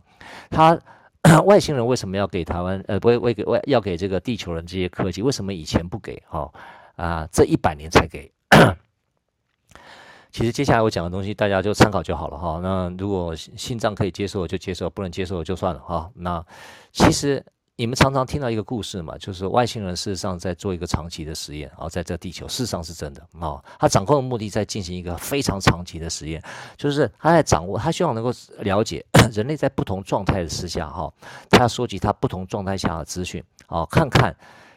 [0.50, 0.78] 他
[1.46, 2.84] 外星人为什么要给台湾？
[2.88, 5.22] 呃，不会为给外要给这个地球人这些科技？
[5.22, 6.22] 为什么以前不给？
[6.28, 6.52] 哈
[6.98, 8.30] 啊，这一百年才给。
[10.32, 12.60] 其实接下来我讲的东西，大家就参考就好了哈。
[12.62, 16.12] 那如果心脏可以接受就接受，不能接受就算了哈。
[16.14, 16.46] 那
[16.92, 17.42] 其实。
[17.82, 26.40] 你们常常听到一个故事嘛，就是外星人事实上在做一个长期的实验啊，在这地球事实上是真的啊，他掌控的目的在进行一个非常长期的实验，
[26.78, 31.12] 就是他在掌握，他希望能够了解 人类在不同状态的时下哈，
[31.50, 34.32] 他要收集他不同状态下的资讯啊，看看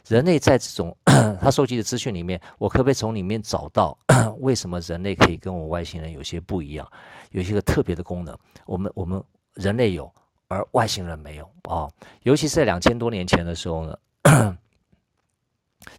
[0.09, 0.97] 人类在这种
[1.43, 3.95] 他收集的资讯里面，我可不可以从里面找到
[4.41, 6.91] 为什么人类可以跟我外星人有些不一样，
[7.33, 8.35] 有些个特别的功能？
[8.65, 9.23] 我们我们
[9.57, 10.11] 人类有，
[10.49, 11.89] 而外星人没有啊。
[12.23, 13.99] 尤其是在两千多年前的时候呢，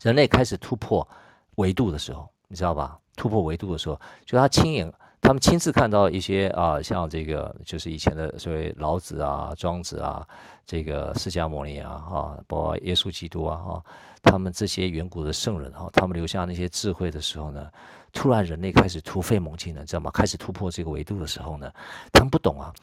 [0.02, 1.08] 人类开始突破
[1.56, 3.00] 维度的时候，你知道吧？
[3.16, 4.92] 突破维度的时候，就他亲眼。
[5.22, 10.28] 他们亲自看到一些啊，像这个就是以前的所谓老子啊、庄子啊、
[10.68, 13.84] 这个释迦牟尼啊、哈，包括耶稣基督啊、哈，
[14.22, 17.72] 他们这些远古的圣人哈，他们留下那些智慧的时候呢，
[18.16, 20.10] 突然人类开始突飞猛进了，知道吗？
[20.10, 21.70] 开始突破这个维度的时候呢，
[22.14, 22.74] 他们不懂啊，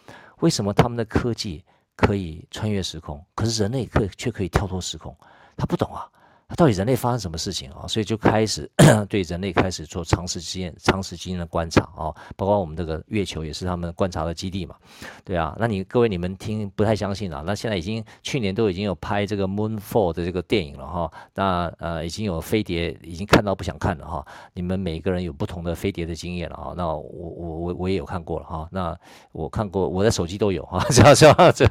[0.40, 1.64] 为什么他们的科技
[1.96, 5.16] 可以穿越时空，可是人类可却可以跳脱时空？
[5.56, 6.06] 他不懂啊。
[6.56, 7.86] 到底人类发生什么事情啊？
[7.86, 8.70] 所以就开始
[9.08, 14.76] 对人类开始做长时间、长时间的观察啊，包括我们这个月球也是他们观察的基地嘛，
[15.24, 15.56] 对啊。
[15.58, 17.42] 那你各位你们听不太相信啊？
[17.46, 21.12] 那现在已经去年都已经有拍这个 Moonfall 的这个电影了哈。
[21.34, 24.26] 那呃已经有飞碟已经看到不想看了哈。
[24.54, 26.74] 你们每个人有不同的飞碟的经验了啊。
[26.76, 28.68] 那我我我我也有看过了哈。
[28.70, 28.96] 那
[29.32, 31.66] 我看过我的手机都有哈，这样这样这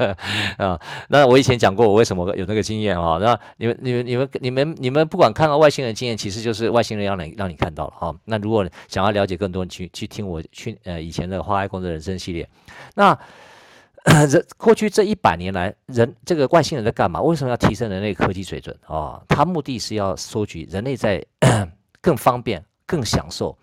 [0.63, 0.79] 啊。
[1.09, 3.17] 那我以前讲过我为什么有那个经验啊？
[3.19, 8.15] 那你们你们你们你们你们不管看到外星人经验，其实就是外星人让你让你看到了哈。
[8.25, 12.47] 那如果想要了解更多，去去听我去呃以前的花开工作人生系列。
[12.95, 13.17] 那
[14.27, 17.21] 人过去这一百年来，人这个外星人在干嘛？
[17.21, 19.21] 为什么要提升人类科技水准啊？
[19.27, 21.23] 他目的是要收集人类在
[22.01, 23.55] 更方便、更享受、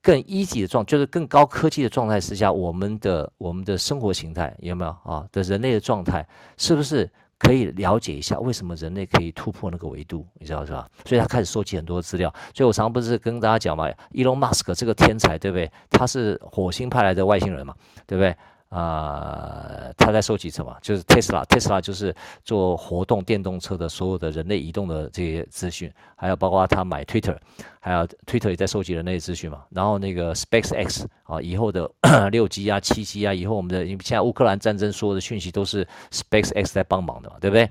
[0.00, 5.26] 更一级的状，就是更高科技的状态之下，我们的我们的生活形态有没有啊？
[5.32, 7.10] 的人类的状态是不是？
[7.42, 10.88] 可以了解一下为什么人类可以突破那个维度，你知道是吧？
[11.04, 12.32] 所以他开始收集很多资料。
[12.54, 15.68] 所以我常常不是跟大家讲嘛，Elon Musk 这个天才，对不对？
[15.90, 17.74] 他是火星派来的外星人嘛，
[18.06, 18.36] 对不对？
[18.72, 20.74] 啊、他在收集什么？
[20.80, 27.36] 就是 Tesla，Tesla 就是做活动电动车的所有的人类移动的这些资讯，还有包括他买 Twitter。
[27.84, 31.90] 还有 Twitter 也在收集人类资讯嘛，然后那个 SpaceX 啊，以后的
[32.30, 37.68] 六 G 啊、七 G 啊，以后我们的因为现在乌克兰战争所有的讯息都是 SpaceX 在帮忙的嘛，对不对？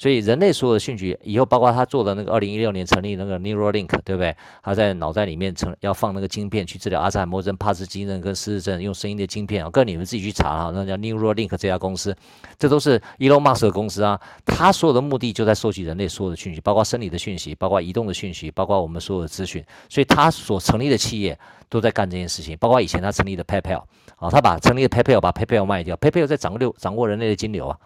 [0.00, 4.34] 所以人类所有的讯息，以后包括他做的那个二零一六年成立那个 Neuralink，对不对？
[4.62, 12.16] 他在脑袋里面成要放那个晶片去治疗阿兹海默症、帕金森症跟失智症，用声音的晶片啊，跟你们自己去查哈，那叫 Neuralink 这家公司，
[12.58, 14.18] 这都是 Elon Musk 的公司啊。
[14.46, 19.62] 他所有的目的就在收集人类所有的讯息，包括生理的讯息，包括移动的讯息，包括我们所有的资讯。
[19.90, 23.82] 所以他所成立的企业都在干这件事情，包括以前他成立的 PayPal
[24.16, 27.76] 啊，他把成立的 PayPal 把 PayPal 卖掉，PayPal 在掌握掌握人类的金流啊。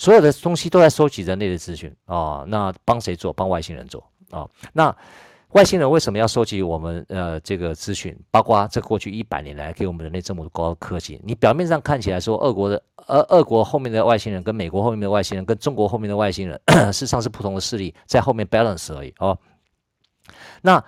[0.00, 3.30] 所有的东西都在收集人类的资讯啊，那帮谁做？
[3.34, 4.48] 帮外星人做啊？
[4.72, 4.96] 那
[5.50, 8.18] 外星人为什么要收集我们呃这个资讯？
[8.30, 16.58] 包括这过去一百年来给我们人类这么高科技，你表面上看起来说俄国的呃俄国后面的外星人跟美国后面的外星人跟中国后面的外星人，
[16.90, 19.38] 事实上是不同的势力在后面 balance 而已哦。
[20.62, 20.82] 那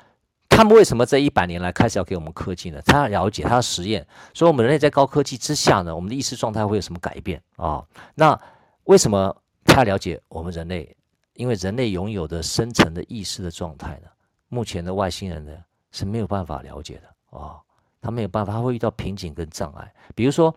[0.49, 2.81] 他们为什么这一百年来开始要给我们科技呢？
[2.87, 7.85] 他要了解，他要实验，所以我们人类在高科技之下呢，我们的意识状态会有什么改变啊？
[8.15, 8.41] 那
[8.85, 10.97] 为什么他了解我们人类？
[11.35, 14.09] 因为人类拥有的深层的意识的状态呢，
[14.49, 15.53] 目前的外星人呢
[15.91, 17.59] 是没有办法了解的啊，
[18.03, 19.91] 他没有办法，他会遇到瓶颈跟障碍。
[20.15, 20.53] 比如说，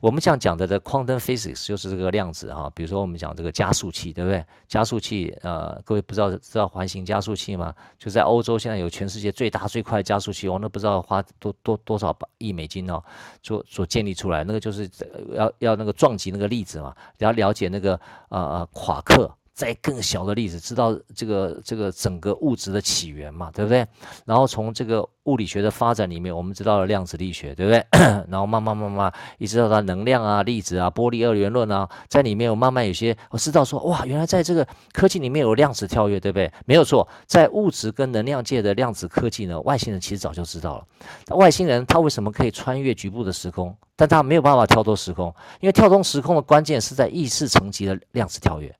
[0.00, 4.44] 我们这样讲的的 quantum physics 就是这个量子哈，比如说我们讲这个加速器，对不对？
[4.68, 7.74] 加速器，呃，各位不知道知道环形加速器吗？
[7.98, 13.02] 就在欧洲现在有全世界最大最快的加速器，我都不知道花多多多少亿美金哦，
[13.42, 14.88] 所所建立出来，那个就是
[15.32, 19.34] 要要那个撞击那个粒子嘛，要了解那个呃呃夸克。
[19.54, 23.86] 在更小的例子，知道这个这个整个物质的起源嘛，对不对？
[24.24, 27.84] 然后从这个物理学的发展里面，我们知道了量子力学，对不对？
[28.28, 36.50] 然后慢慢慢慢一直到它能量啊、粒子啊、波粒二元论啊，在里面我慢慢有些我知道说，哇，原来在这个科技里面有量子跳跃，对不对？
[36.64, 41.36] 没有错，在物质跟能量界的量子科技呢，外星人其实早就知道了。
[41.36, 45.32] 外星人他为什么可以穿越局部的时空，但他没有办法跳脱时空？
[45.60, 48.74] 因为跳脱时空的关键是在意识层级的量子跳跃。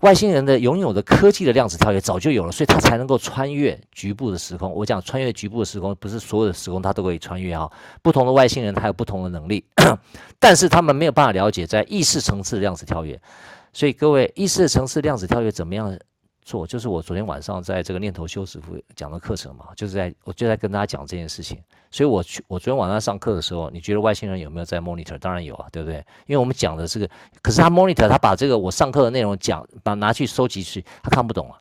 [0.00, 4.72] 外星人的拥有的科技的量子跳跃早就有了，所以他才能够穿越局部的时空。
[4.72, 7.68] 我讲穿越局部的时空，不是所有的时空他都可以穿越啊。
[8.00, 9.64] 不同的外星人他有不同的能力，
[10.38, 13.20] 但是他们没有办法了解在意识层次的量子跳跃。
[13.72, 15.98] 所以各位，意识层次量子跳跃怎么样？
[16.48, 21.62] 错，就是我昨天晚上在这个念头修师傅讲的课程嘛，就是在我就在跟大家讲这件事情。
[21.90, 25.18] 所以我去我昨天晚上上课的时候，你觉得外星人有没有在 monitor？
[25.18, 25.98] 当然有啊，对不对？
[26.26, 27.08] 因为我们讲的这个，
[27.42, 31.60] 可是他 monitor，他把这个我上课的内容讲，把拿去收集去，他看不懂啊。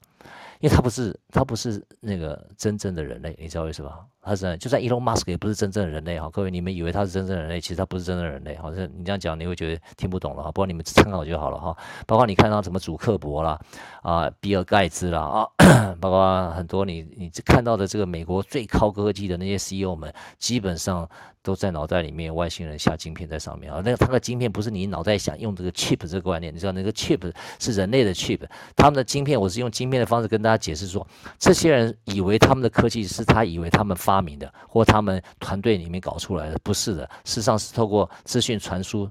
[0.59, 3.91] 因为他不是他不是那个真正的人类，你知道为什么？
[4.27, 6.29] 他是就算 Elon Musk 也不是真正的人类哈。
[6.29, 8.55] 各位你们以为他是真正的人类，其实他不是真正的人类。
[8.57, 10.51] 好像你这样讲你会觉得听不懂了哈。
[10.51, 11.75] 不过你们参考就好了哈。
[12.05, 13.59] 包括你看到什么祖克伯啦
[14.01, 15.47] 啊，比尔盖茨啦啊，
[16.01, 21.07] 包括很多你你看到的这个美国最高科技的那些 CEO 们，基本上。
[21.43, 23.81] 都在脑袋里面，外星人下晶片在上面啊。
[23.85, 28.41] 那个他的晶片不是你脑袋想用这个 chip 这个观念，你知道那个 chip 是人类的 chip，
[28.75, 31.07] 他们的晶片，我是用晶片的方式跟大家解释说，
[31.39, 39.09] 这些人以为他们的科技是他以为他们发发明的，或他们团队里面搞出来的，不是的，事实上是透过资讯传输。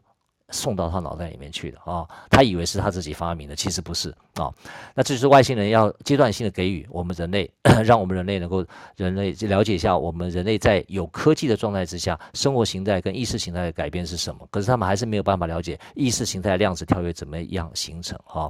[0.51, 4.49] 送到他脑袋里面去的啊、他以为是他自己发明的，其实不是啊、
[4.95, 7.51] 那这就是外星人要阶段性的给予我们人类，
[7.85, 14.47] 让我们人类能够人类了解一下我们人类在有科技的状态之下，生活形态跟意识形态的改变是什么。
[14.49, 18.47] 可是他们还是没有办法了解意识形态量子跳跃怎么样形成啊、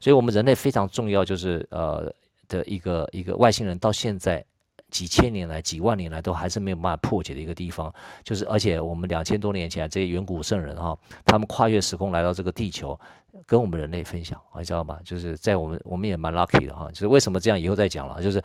[0.00, 2.14] 所以，我们人类非常重要，就是呃
[2.46, 4.44] 的一个一个外星人到现在。
[4.90, 7.92] 几千年来，几万年来都还是没有办法破解的一个地方，
[8.24, 12.98] 就是而且我们两千多年前这些远古圣人哈，他们跨越时空来到这个地球，
[13.46, 14.98] 跟我们人类分享，你知道吗？
[15.04, 18.42] 就是在我们我们也蛮 lucky 的哈，就是为什么这样以后再讲了，就是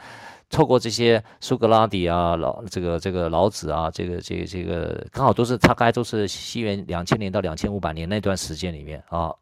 [0.50, 9.34] 透过这些苏格拉底啊、老这个这个老子啊，这个这个这个刚好都是大概都是西元两千年到两千五百年那段时间里面啊。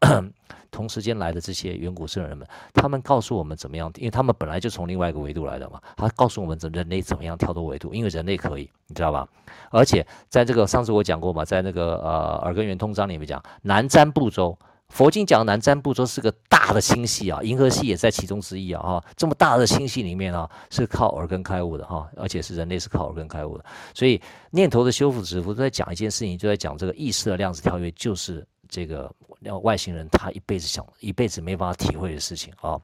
[0.70, 5.80] 同时间来的这些远古圣人们，他们告诉我们怎么样，因为他们本来就从另外一个维度来的嘛。
[5.96, 9.24] 他告诉我们怎，人类怎么样跳脱维度，因为人类可以，你知道吧？
[9.70, 14.58] 而且在这个上次我讲过嘛，在那个呃耳根圆通章里面讲，南瞻部洲，
[14.94, 28.46] 佛经讲南瞻部洲是个大的星系啊，银河系也在其中之一啊，哈，这么大的星系里面啊，是靠耳根开悟的哈，而且是人类是靠耳根开悟的，所以念头的修复指符都在讲一件事情，就在讲这个意识的量子跳跃，就是。
[28.66, 29.08] 这个
[29.62, 32.80] 外星人他一辈子想一辈子没办法体会的事情啊。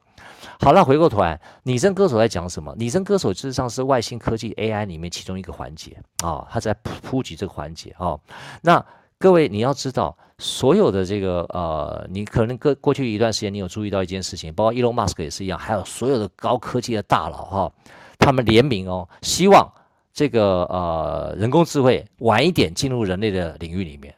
[0.61, 2.73] 好了，回过头来，拟真歌手在讲什么？
[2.77, 8.17] 拟真歌手事实上是外星科技 AI 里面其中一个环节啊，他在铺及这个环节啊。
[8.61, 8.85] 那
[9.21, 17.71] 各位你要知道，所有的这个呃，你可能过过去一段时间你有注意到一件事情，包括 Elon Musk 也是一样，还有所有的高科技的大佬哈，
[18.17, 19.71] 他们联名哦，希望
[20.11, 24.11] 这个呃人工智慧晚一点进入人类的领域里面。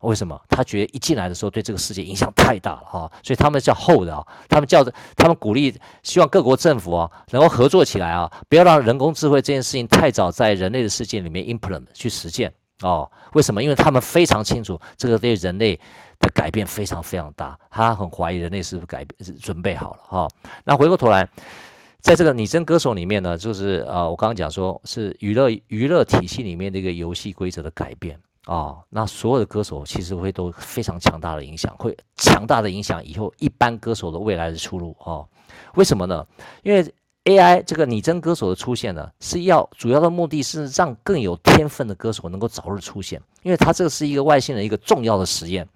[0.00, 0.40] 为什么？
[0.48, 12.52] 他觉得一进来的时候对这个世界影响太大了哈，所以他们叫 hold 啊，他们叫着，他们鼓励，希望各国政府啊能够合作起来啊，不要让人工智慧这件事情太早在人类的世界里面 implement 去实践
[12.82, 13.10] 哦。
[13.34, 13.62] 为什么？
[13.62, 15.76] 因为他们非常清楚这个对人类
[16.18, 20.28] 的改变非常非常大，他很怀疑人类是不是改变准备好了哈。
[20.64, 21.28] 那回过头来，
[22.00, 28.18] 在这个拟真歌手里面呢，就是呃，我刚刚讲说是娱乐娱乐体系里面的一个游戏规则的改变。
[28.46, 34.96] 哦，那所有的歌手其实会都非常强大的影响，会强大的影响以后一般歌手的未来的出路。
[35.00, 35.28] 哦，
[35.74, 36.26] 为什么呢？
[36.62, 36.82] 因为
[37.28, 45.68] AI 这个拟真歌手的出现呢，是要主要的目的是让更有天分的歌手能够早日出现，因为他这个是一个外星人一个重要的实验，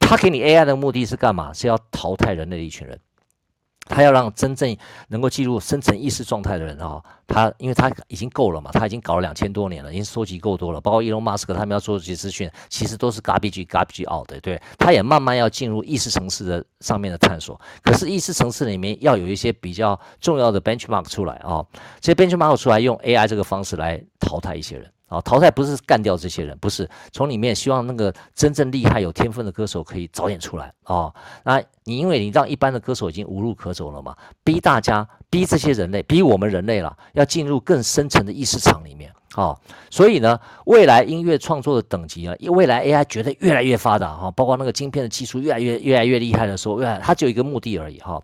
[0.00, 1.52] 他给你 AI 的目的是干嘛？
[1.52, 2.98] 是要淘汰人类的一群人。
[3.86, 4.76] 他要让真正
[5.08, 10.80] 能够进入深层意识状态的人啊，他因为他已经够了嘛，他已经搞了两千多年了，已经收集够多了。
[10.80, 14.60] 包括伊隆马斯克他们要做这些资讯，其实都是 garbage garbage out 的，对。
[14.78, 17.60] 他也慢慢要进入意识层次的上面的探索。
[17.82, 21.64] 可是意识层次里面要有一些比较重要的 benchmark 出来啊，
[22.00, 24.90] 这些 benchmark 出来用 AI 这个方式来淘汰一些人。
[25.14, 31.12] 啊，淘汰不是干掉这些人，不是从里面希望那个真正厉害有天分的歌手可以早点出来啊。
[31.44, 39.56] 那你因为你让一般的歌手已经无路可走了嘛，逼大家逼这些人类，逼我们人类了，要进入更深层的意识场里面啊。
[39.90, 48.20] 所以呢，未来音乐创作的等级啊，未来 AI 觉得越来越发达哈，包括那个晶片的技术越来越越来越厉害的时候，越它就有一个目的而已哈。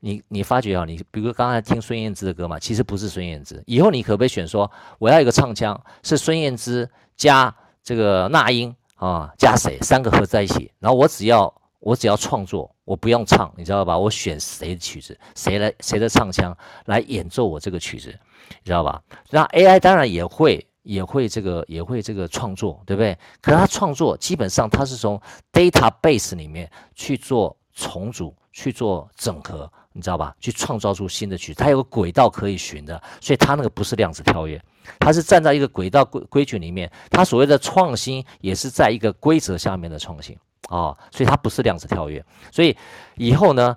[0.00, 3.62] 你你发觉啊，你比如刚才听孙燕姿的歌嘛，其实不是孙燕姿。
[3.66, 13.98] 以后你可不可以选说，我要一个唱腔是孙燕姿加这个那英啊，加谁三个合在一起，然后我只要我只要创作，我不用唱，你知道吧？
[13.98, 18.08] 我选谁的曲子，谁来谁的唱腔来演奏我这个曲子，
[18.50, 19.02] 你知道吧？
[19.30, 23.18] 那 AI 当然也会也会这个也会这个创作，对不对？
[23.40, 25.20] 可是它创作基本上它是从
[25.52, 29.70] database 里面去做重组，去做整合。
[29.98, 30.32] 你知道吧？
[30.38, 34.62] 去创造出新的曲，它有个轨道可以循的，所以它那个不是量子跳跃，
[35.00, 36.88] 它是站在一个轨道规规矩里面。
[37.10, 40.36] 它所谓的创新也是在一个规则下面的创新
[40.68, 42.24] 啊、哦，所以它不是量子跳跃。
[42.52, 42.76] 所以
[43.16, 43.76] 以后呢，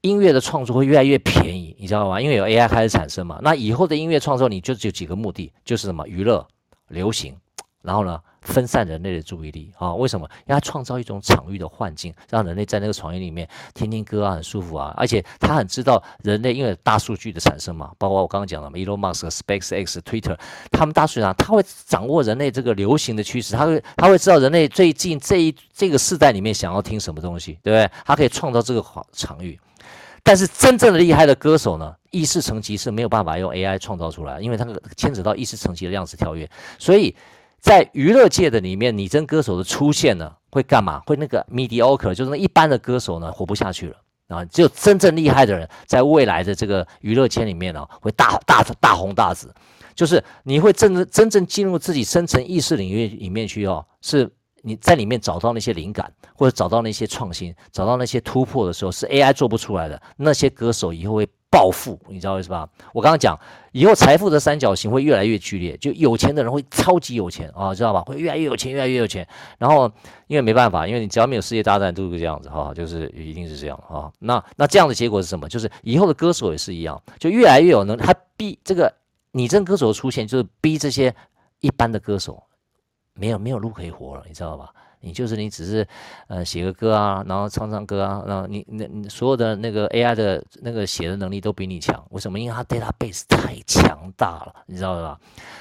[0.00, 2.18] 音乐的创作会越来越便宜，你知道吗？
[2.18, 3.38] 因为有 AI 开始产生嘛。
[3.42, 6.48] 那以后的音乐创作，你就只有几个目的，就是什么娱乐、
[6.88, 7.36] 流行，
[7.82, 9.94] 然后呢分散人类的注意力啊？
[9.94, 10.28] 为什么？
[10.46, 14.94] 因为它创造一种场域的环境，让人类在那个场域里面听听歌啊，很舒服啊。
[14.96, 20.38] 而且他很知道人类因为大数据的产生嘛，包括我刚刚讲的嘛，Elon Musk、SpaceX、Twitter，
[20.70, 27.90] 他们大数据上他会掌握人类这个流行的趋势，他会他会知道人类最近这一这个世代里面想要听什么东西，对不对？
[28.04, 29.58] 他可以创造这个场域。
[30.22, 34.66] 但是真正的厉害的歌手呢，意识层级是没有办法用 AI 创造出来，因为它
[34.96, 37.14] 牵扯到意识层级的量子跳跃，所以。
[37.60, 41.00] 在娱乐界的里面，拟真歌手的出现呢，会干嘛？
[41.06, 43.96] 会那个 mediocre，就是那一般的歌手呢，活不下去了
[44.28, 44.44] 啊！
[44.44, 49.52] 只有真正厉害的人，在未来的这个娱乐圈里面呢，会大大大红大紫。
[49.94, 54.30] 就是你会真正真正进入自己深层意识领域里面去哦，是
[54.62, 60.00] 你在里面找到那些灵感，或者找到那些创新，找到那些突破的时候，是 AI 做不出来的。
[60.16, 61.28] 那些歌手以后会。
[61.50, 62.70] 暴富，你知道为什么吧？
[62.92, 63.38] 我刚刚讲，
[63.72, 68.02] 以后财富的三角形会越来越剧烈，就有钱的人会超级有钱啊，知道吧？
[68.02, 69.26] 会越来越有钱，越来越有钱。
[69.58, 69.90] 然后
[70.26, 74.12] 因为没办法，因为你只要没有世界大战，都是这样子哈，就是一定是这样哈。
[74.18, 75.48] 那那这样的结果是什么？
[75.48, 78.92] 就是以后的歌手也是一样，就越来越有能，他逼这个
[79.32, 81.14] 拟真歌手出现，就是逼这些
[81.60, 82.42] 一般的歌手
[83.14, 84.70] 没有没有路可以活了，你知道吧？
[85.00, 85.86] 你就是你，只是，
[86.26, 92.38] 呃，写个歌啊，然后唱唱歌啊，然后你那你所有的那个 AI 的那个写的能力都比你强，为什么？
[92.38, 95.18] 因为他 database 太强大了，你知道吧？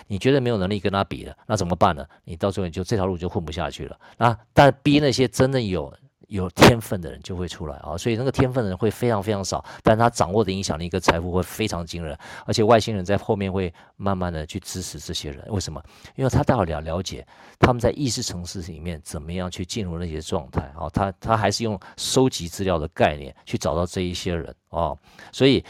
[0.07, 2.05] 你觉得没有能力跟他比的，那怎么办呢？
[2.23, 4.38] 你到最后你就这条路就混不下去了那！
[4.53, 5.93] 但逼那些真的有。
[6.28, 15.45] 有天分的人就会出来啊，所以那个天分的人会非常非常少，但他掌握的影响力跟财富会非常惊人，而且外星人在后面会慢慢的去支持这些人。
[15.49, 15.82] 为什么？
[16.15, 17.25] 因为他大了了解
[17.59, 24.93] 他们在意识层次里面怎么样去进入那些状态啊，他他还是用收集资料的概念去找到这一些人啊，
[25.32, 25.63] 所以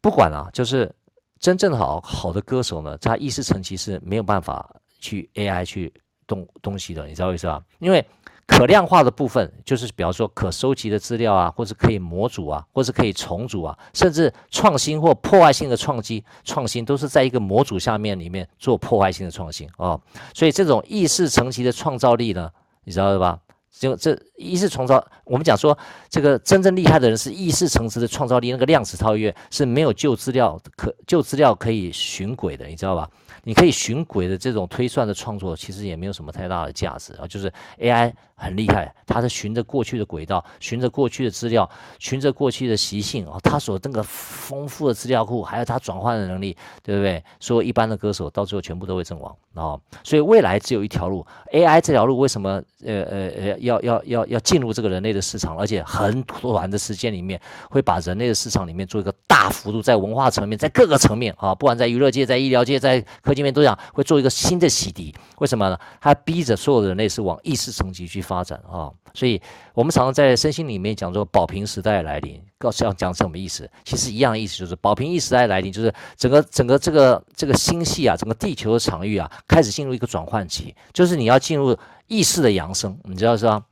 [0.00, 0.94] 不管啊，就是
[1.38, 5.92] 真正好好的歌手呢，他意识层级是没有办法去 AI 去
[6.26, 7.62] 动东西的，你知道为什么？
[7.78, 8.04] 因为
[8.46, 20.00] 可量化的部分，就是比方说可收集的资料啊，或者可以模组啊，或者可以重组啊，甚至创新或破坏性的创机创新，都是在一个模组下面里面做破坏性的创新哦。
[20.34, 22.50] 所以这种意识层级的创造力呢，
[22.84, 23.38] 你知道吧？
[23.78, 25.76] 就这意识创造，我们讲说
[26.08, 33.08] 这个真正厉害的人是意识层次的创造力，那个量子超越是没有旧资料可旧资料可以寻轨的，你知道吧？
[33.46, 37.26] 你可以寻轨的这种推算的创作，其实也没有什么太大的价值啊。
[37.26, 41.68] 就是 AI 很厉害，它是循着过去的轨道，循着过去的资料，
[41.98, 47.22] 循着过去的习性啊，它所那个丰富的资料库，还有它转换的能力，对不对？
[47.38, 49.78] 所以一般的歌手到最后全部都会阵亡啊。
[50.02, 57.38] 所以未来只有一条路，AI 这条路为什么呃呃呃要要要要进入这个人类的市场，而且很短的时间里面
[57.68, 63.34] 会把人类的市场里面做一个大幅度在文化层面，在各个层面啊，不管在娱乐界、在医疗界、在科。
[63.34, 65.76] 技面都讲会做一个新的洗涤，为什么呢？
[66.00, 69.42] 它逼着所有的人类是往意识层级去发展啊，所以
[69.74, 73.68] 我们常常在身心里面讲说保平时代来临，告诉要讲什么意思？
[73.84, 81.76] 其实一样意思，就是保平一时代来临，就是整个整个这个这个星系啊，整个地球的场域啊，开始进入一个转换期，就是你要进入
[82.06, 83.62] 意识的扬升，你知道是吧？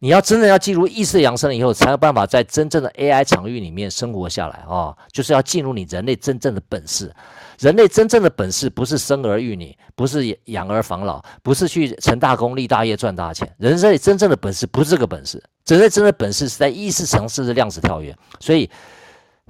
[0.00, 7.10] 你要真的要进入意识的扬升了以后，才有办法在真正的 AI 场域里面生活下来啊，就是要进入你人类真正的本事。
[7.58, 13.50] 人类真正的本事不是生儿育女，不是养儿防老，不是去成大功立大业赚大钱。
[13.56, 18.14] 人类真正的本事不是这个本事，人类真正的本事是在意识层次的量子跳跃。
[18.40, 18.68] 所以，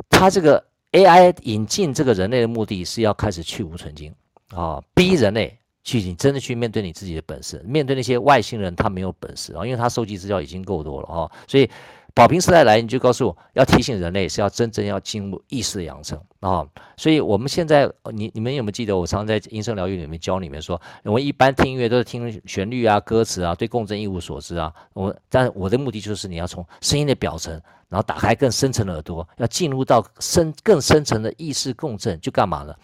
[0.09, 0.63] 他这个
[0.93, 4.15] AI 引进这个人类的目的是要开始去芜存菁
[4.55, 11.71] 啊，逼人类去你真的去面对你自己的本事，面对那些外星人他没有本事啊，因为他收集资料已经够多了啊，所以。
[12.17, 16.65] 宝瓶时代来，你就告诉我要提醒人类是要真正要进入意识的养成啊！
[16.97, 24.73] 所以我们现在，你你们有没有记得我常常在音声疗愈里面教你们说，我们一般听音乐都是听旋律啊、歌词啊，对共振一无所知啊。
[24.93, 32.75] 我但我的目的就是你要从声音的表层，然后打开更深层的耳朵，要进入到深更深层的意识共振，就干嘛呢？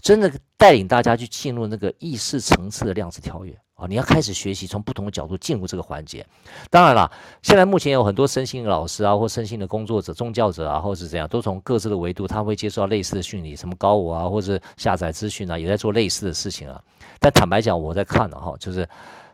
[0.00, 3.56] 真的带领大家去进入那个意识层次的量子跳跃。
[3.74, 6.26] 啊，你要开始学习从不同的角度进入这个环节。
[6.68, 16.78] 当然了，现在目前有很多身心的老师啊，或身心的工作者、宗教者啊，或是怎样，都从各自的维度，他会接受到类似的训练，什么高我啊，或者下载资讯啊，也在做类似的事情啊。
[17.18, 18.86] 但坦白讲，我在看了哈，就是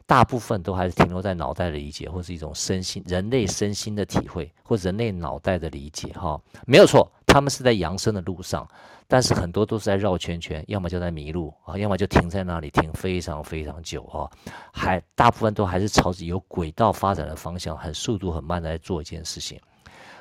[0.06, 8.66] 大部分都还是停留在脑袋的理解，或是一种身心人类身心的体会，或人类脑袋的理解哈，没有错，他们是在扬升的路上。
[9.08, 14.30] 但是很多都是在绕圈圈，要么就在迷路啊，要么就停在那里停非常非常久啊，
[14.72, 19.60] 还大部分都还是朝着有轨道发展的方向，很速度很慢的在做一件事情。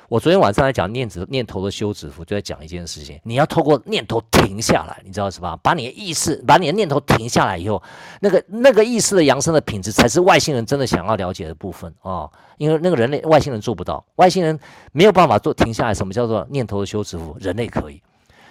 [0.08, 5.58] 我昨天晚上来讲念子念头的休止符，就在讲一件事情，你要透过念头停下来，你知道是吧？
[5.62, 7.82] 把你的意识，把你的念头停下来以后，
[8.20, 12.30] 那个那个意识的扬升的品质，才是外星人真的想要了解的部分哦。
[12.58, 14.58] 因为那个人类外星人做不到，外星人
[14.92, 15.92] 没有办法做停下来。
[15.92, 17.36] 什么叫做念头的休止符？
[17.40, 18.00] 人类可以。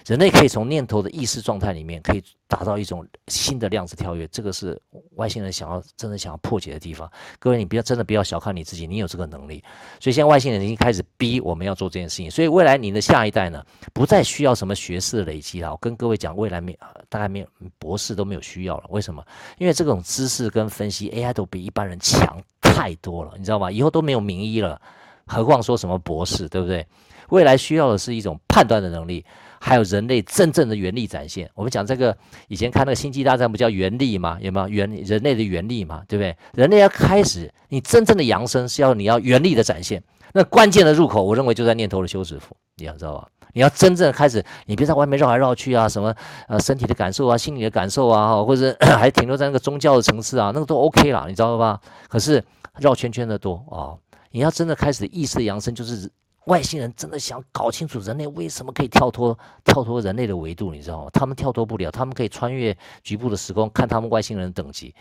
[0.06, 4.80] 人类可以从念头的意识状态里面，可以达到一种新的量子跳跃，这个是
[5.16, 7.12] 外星人想要真的想要破解的地方。
[7.40, 9.64] 各位，你不要真的不要小看你自己，你有这个能力。
[10.00, 12.30] 所以现在外星人已经开始逼我们要做这件事情。
[12.30, 15.72] 所以未来你的下一代呢，不再需要什么学识的累积了。
[15.72, 16.78] 我跟各位讲，未来没
[17.10, 17.48] 大概没有
[17.80, 18.84] 博士都没有需要了。
[18.90, 19.26] 为什么？
[19.58, 23.72] 因为这种知识跟分析 AI 都比一般人强太多了，你知道吗？
[23.72, 24.80] 以后都没有名医了，
[25.26, 26.86] 何况说什么博士，对不对？
[27.30, 29.26] 未来需要的是一种判断的能力。
[29.66, 31.50] 还有人类真正的原力展现。
[31.56, 32.16] 我们讲这个，
[32.50, 34.38] 以前看那个《星际大战》不叫原力吗？
[34.40, 36.04] 有没有原人类的原力嘛？
[36.08, 36.38] 对不对？
[36.54, 40.04] 人类要开始，你真正的扬升是要你要原力的展现。
[40.34, 43.28] 那关键的入口，我认为就在念头的休止符，你要知道吧？
[43.54, 46.14] 你要真正开始，你别在外面绕来绕去啊，什么
[46.48, 51.82] 呃身体的感受啊，心理的感受啊，或者 还停留在那个宗教的层次啊，那个都 OK 啦，你知道吧？
[52.08, 52.44] 可是
[52.78, 54.00] 绕圈圈的多啊、哦，
[54.30, 56.12] 你要真的开始意识的扬升，就是。
[56.46, 61.10] 外星人真的想搞清楚人类为什么可以跳脱跳脱人类的维度，你知道吗？
[61.12, 64.94] 他们跳脱不了，他们可以穿越局部的时空，看他们外星人的等级，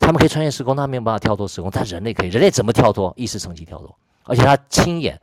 [0.00, 2.28] 他们可以穿越时空，他没有办法跳脱时空，但人类可以。
[2.28, 3.12] 人类怎么跳脱？
[3.16, 5.20] 意识层级跳脱，而且他亲眼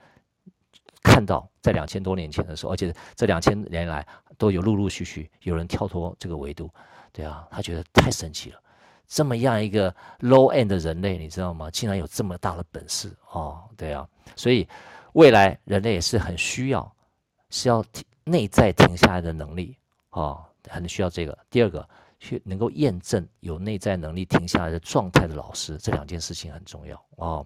[1.03, 4.07] 看到，在两千多年前的时候，而且这两千年来
[4.37, 6.69] 都有陆陆续续有人跳脱这个维度，
[7.11, 8.59] 对啊，他觉得太神奇了，
[9.05, 11.69] 这么样一个 low end 的人类，你知道吗？
[11.69, 14.07] 竟然有这么大的本事哦，对啊，
[14.37, 14.65] 所以。
[15.17, 16.95] 未来人类也是很需要，
[17.49, 17.83] 是要
[18.23, 19.75] 内在停下来的能力
[20.11, 21.35] 啊、很需要这个。
[21.49, 21.89] 第二个，
[22.19, 27.43] 去能够验证有内在能力停下来的状态的老师，这两件事情很重要啊、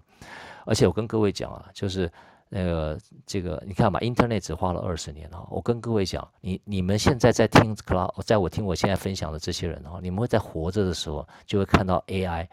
[0.66, 2.12] 而且我跟各位讲啊，就是
[2.50, 5.42] 那个这个，你看嘛，Internet 只花了二十年啊。
[5.48, 12.46] 我跟各位讲，你你们现在在听 Cloud，在我听我现在分享的这些人啊，你们会在活着的时候就会看到 AI，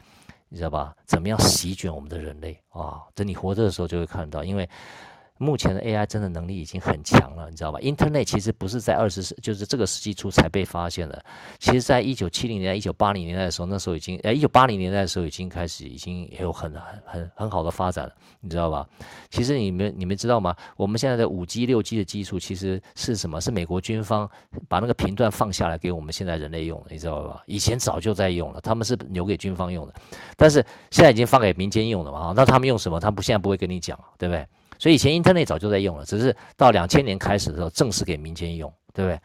[0.47, 0.95] 你知道吧？
[1.05, 3.03] 怎么样席卷我们的人类啊？
[3.13, 4.69] 等你活着的时候就会看到，因为。
[5.39, 11.23] 目前的 AI 真的能力已经很强了，你知道吧？Internet 其实不是在二十世，就是这个世纪初才被发现的。
[11.59, 18.85] 其实，在一九七零年代、一九八零年代的时候，那时候已经，哎，一九八零年代的时候已经开始，已经有很很很很好的发展了，你知道吧？
[19.29, 20.53] 其实你们你们知道吗？
[20.75, 23.39] 我们现在的五 G、六 G 的技术其实是什么？
[23.39, 24.29] 是美国军方
[24.67, 27.41] 把那个频段放下来给我们现在人类用的，你知道吧？
[27.45, 29.93] 以前早就在用了，他们是留给军方用的，
[30.35, 30.61] 但是
[30.91, 32.33] 现在已经放给民间用了嘛？
[32.35, 32.99] 那他们用什么？
[32.99, 34.45] 他们现在不会跟你讲，对不对？
[34.79, 39.19] 所以以前 Internet 早就在用了，只是到两千年开始的时候正式给民间用，对不对？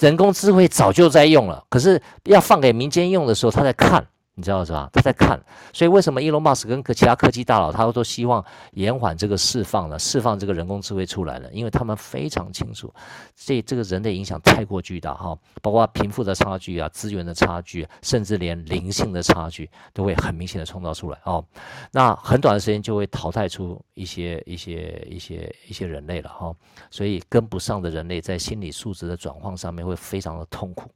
[0.00, 4.06] 人工智慧早就在用了，可是要放给民间用的时候，他在看。
[4.34, 4.88] 你知道是吧？
[4.92, 5.38] 他在看，
[5.74, 9.98] 所以为什么伊隆马斯跟其他科技大佬，他都希望延缓这个释放呢？
[9.98, 12.92] 释放这个人工智慧出来了，因为他们非常清楚，
[13.36, 21.44] 这这个人的影响太过巨大哈，包括贫富的差距啊、资源的差距，甚至连灵性的差距，都会很明显的创造出来哦。
[21.90, 26.54] 那很短的时间就会淘汰出一些一些一些一些人类了哈，
[26.90, 30.90] 所以跟不上的人类在心理素质的转换上面会非常的痛苦。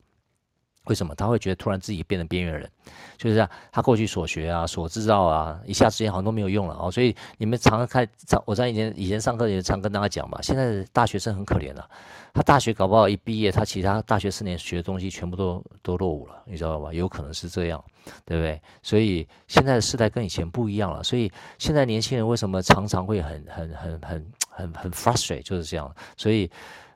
[0.87, 2.69] 为什么他会觉得突然自己变成边缘人？
[3.17, 6.91] 就是这样，他过去所学啊、所知道啊，一下之间好像都没有用了哦。
[6.91, 8.09] 所以你们常常看，
[8.45, 10.41] 我在以前以前上课也常跟大家讲嘛。
[10.43, 11.89] 现在的大学生很可怜了，
[12.33, 16.93] 他大学搞不好一毕业，他其他大学四年学的东西全部都都落伍了，你知道吧？
[16.93, 17.83] 有可能是这样，
[18.25, 18.61] 对不对？
[18.83, 21.03] 所以现在的时代跟以前不一样了。
[21.03, 25.93] 所以现在年轻人为什么常常会很很很很很很 frustrate，就是这样。
[26.17, 26.51] 所以。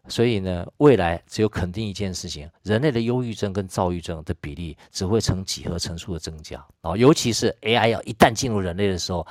[0.08, 6.96] 所以呢，未来只有肯定一件事情：人类的忧郁症跟躁郁症的比例只会呈几何乘数的增加啊！
[6.96, 9.26] 尤其是 AI 要一旦进入人类的时候，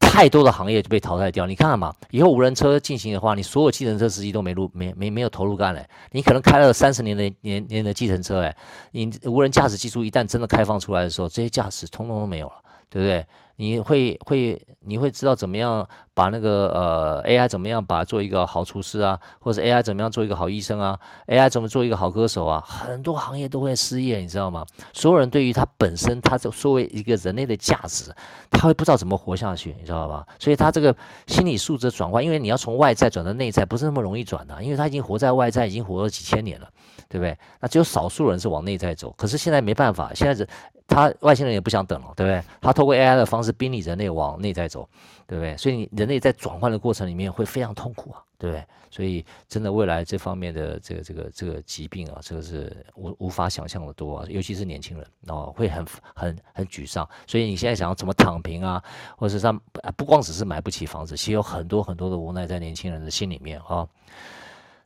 [0.00, 1.46] 太多的行业就被淘汰掉。
[1.46, 5.86] 你看看嘛，以后无人车进行的话，你所有计程车司机都没路没没没有投入干嘞。
[6.10, 8.56] 你可能开了三十年的年年的计程车，哎，
[8.92, 12.54] 你无人驾驶技术一旦真的开放出来的时候，这些驾驶通通都没有了，
[12.88, 13.24] 对不对？
[13.56, 24.64] 你会会你会知道怎么样把那个呃 AI 怎么样把做一个好厨师啊，或者 AI 怎么样做一个好医生啊，AI 怎么做一个好歌手啊，很多行业都会失业，你知道吗？
[24.92, 28.14] 所有人对于他本身，他作为一个人类的价值，
[28.50, 30.24] 他会不知道怎么活下去，你知道吧？
[30.38, 30.94] 所以他这个
[31.26, 36.68] 心理素质转换，因为你要从外在转到内在，不是那么容易转的，因为他已经活在外在，已经活了几千年了，
[37.08, 37.36] 对不对？
[37.60, 40.46] 那只有少数人是往内在走，可是现在没办法，现在是
[40.86, 42.42] 他外星人也不想等了，对不对？
[42.60, 43.54] 他透过 AI 的方式。
[43.56, 44.88] 逼你人类往内在走，
[45.26, 45.56] 对不对？
[45.56, 48.64] 所以你人类在转换的过程里面会非常痛苦啊，对不对？
[48.90, 57.08] 所以真的未来这方面的这个这个这个疾病啊，这个是无无法想象的多啊，尤其是年轻人哦，会很很很沮丧。
[57.26, 58.82] 所以你现在想要怎么躺平啊，
[59.16, 59.52] 或者是他
[59.96, 63.86] 不光只是买不起房子，其实有很多很多的无奈在年轻人的心里面啊。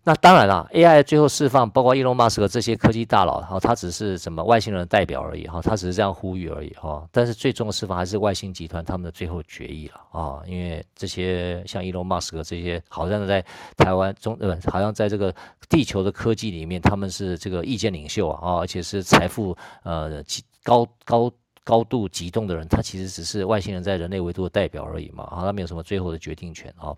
[0.09, 7.07] 那当然了，AI 最后释放，包括伊隆马斯克这些科技大佬，哈，他只是什么外星人的代表而已，哈，他只是这样呼吁而已，哈。
[7.13, 13.45] 但是最终的释放还是外星集团他们的最后决议了，啊，因为这些像伊隆马斯克这些，好像在
[13.77, 15.31] 台湾中，呃，好像在这个
[15.69, 20.25] 地球的科技里面，他们是这个意见领袖啊，而且是财富呃
[20.63, 21.31] 高高
[21.63, 26.97] 高度集中的人，他其实只是外星人在人类维度的代表而已嘛，啊，他没有什么最后的决定权啊。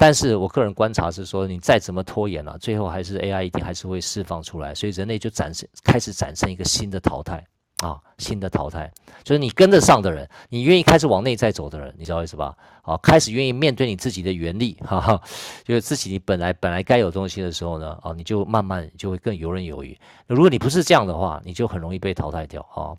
[0.00, 7.44] 但是我个人观察是说，你再怎么拖延了，最后还是 AI 一定还是会释放出来，所以人类就展生开始展生一个新的淘汰
[7.78, 8.88] 啊，新的淘汰，
[9.24, 12.56] 就是你跟得上的人，你愿意开始往内在走的人，你知道意思吧？
[12.82, 15.20] 好，开始愿意面对你自己的原力，哈哈，
[15.64, 19.98] 就是自己你本来本来该有东西的时候呢，啊，你就慢慢就会更游刃有余。
[20.28, 22.94] 如果你不是这样的话，你就很容易被淘汰掉啊。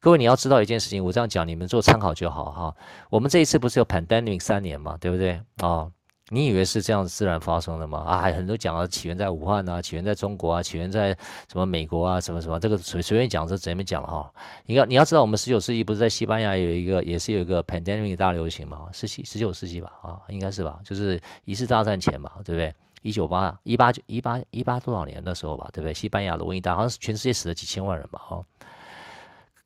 [0.00, 2.76] 各位你要知道一件事情，我这样讲你们做参考就好哈。
[3.08, 5.88] 我们这一次不是有 pandemic 三年嘛，对不对啊？
[6.32, 7.98] 你以为是这样自然发生的吗？
[7.98, 11.12] 啊，很多讲啊，起源在武汉啊，起源在中国啊，起源在
[11.46, 14.32] 什么美国啊，什么什么，这个随随便讲就随便讲了哈。
[14.64, 18.88] 你要你要知道，我们十九世纪不是在西班牙有一个，也是有一个 pandemic 大流行嘛？
[18.94, 20.80] 十七十九世纪吧，啊，应该是吧？
[20.82, 22.74] 就是一次大战前嘛，对不对？
[23.02, 25.92] 一九八一八九一八一八多少年的时候吧，对不对？
[25.92, 28.18] 西班牙的瘟疫大，好像是全世界死了几千万人吧？
[28.18, 28.42] 哈，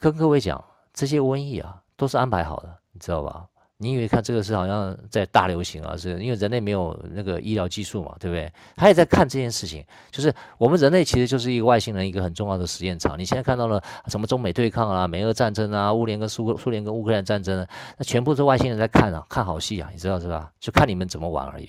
[0.00, 3.46] 跟各位讲，这些瘟疫啊，都是安排好的，你知道吧？
[3.78, 5.94] 你以为看这个是好像在大流行啊？
[5.96, 8.50] 是因为人类没有那个医疗技术嘛，对不对？
[8.74, 13.18] 他也在看这件事情，就是我们人类其实就是一个外星人一个很重要的实验场。
[13.18, 17.66] 你现在看到了什么中美对抗啊、美俄战争啊、乌联跟苏苏联跟乌克兰战争，
[17.98, 20.50] 那全部是外星人在看啊，看好戏啊，你知道是吧？
[20.58, 21.68] 就看你们怎么玩而已。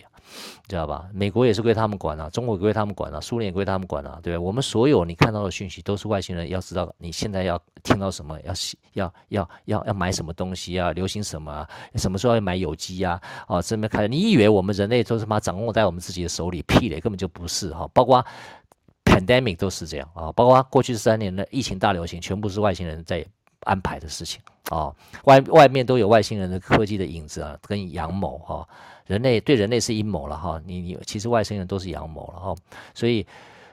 [0.67, 1.07] 知道吧？
[1.13, 4.39] 美国也是归他们管啊，中国归他们管啊，苏联也归他们管啊，对吧？
[4.39, 8.53] 我们所有你看到的讯息都是外星人要知道，你现在要听到什么，要
[8.93, 13.21] 要要要要买什么东西啊，流行什么啊，什么时候要买有机啊？
[13.47, 16.61] 哦，这边开始，你以为我们人类都是把掌握在我们自己的手里？
[16.63, 17.87] 屁嘞，根本就不是哈！
[17.93, 18.23] 包括
[19.05, 23.25] pandemic 都是这样啊，包括过去三年的疫情大流行，全部是外星人在
[23.61, 24.93] 安排的事情啊，
[25.23, 28.67] 外外面都有外星人的科技的影子啊，跟阳谋哈。
[29.05, 32.55] 人类对人类是阴谋了哈，你你其实外星人都是阳谋了哈，
[32.93, 33.25] 所以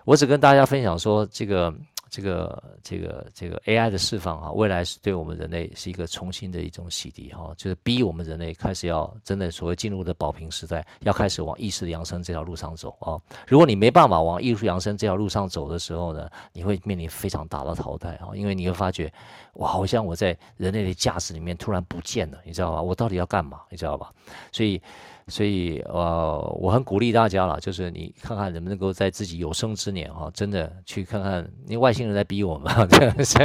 [0.04, 1.74] 我只跟大家分享说这个
[2.14, 13.18] 这个这个这个 AI 的释放啊，未来是对我们人类是一个重新的一种洗涤哈，就是逼我们人类开始要真的所谓进入的宝瓶时代，要开始往意识扬升这条路上走啊。
[13.48, 19.12] 如果你没办法往意识扬升这条路上走的时候呢，你会面临非常大的淘汰啊，因为你会发觉
[19.54, 22.80] 哇，好像我在人类的价值里面突然不见了，你知道吧？
[22.80, 23.62] 我到底要干嘛？
[23.68, 24.12] 你知道吧？
[24.52, 24.80] 所以。
[25.28, 33.38] 所以，呃，我很鼓励大家了，就是你看看能不能够在自己有生之年哈，真的去看看，因为外星人在逼我们，这样子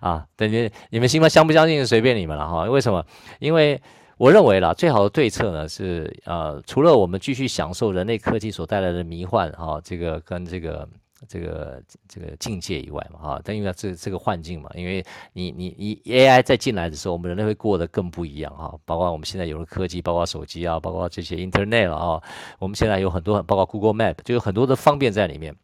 [0.00, 2.64] 啊，等于你们信吗相不相信随便你们了哈。
[2.64, 3.04] 为什么？
[3.38, 3.80] 因为
[4.16, 10.88] 我认为啦，最好的对策呢是，呃，除了我们继续享受人类科技所带来的迷幻哈，这个跟这个。
[11.28, 22.22] 这个这个境界以外嘛，哈，但因为这这个幻境嘛，因为你你你 AI 再进来的时候，我们人类会过得更不一样哈，包括我们现在有了科技，包括手机啊，包括这些 Internet 啊，
[22.58, 25.54] 我们现在有很多，包括 Google Map，就有很多的方便在里面。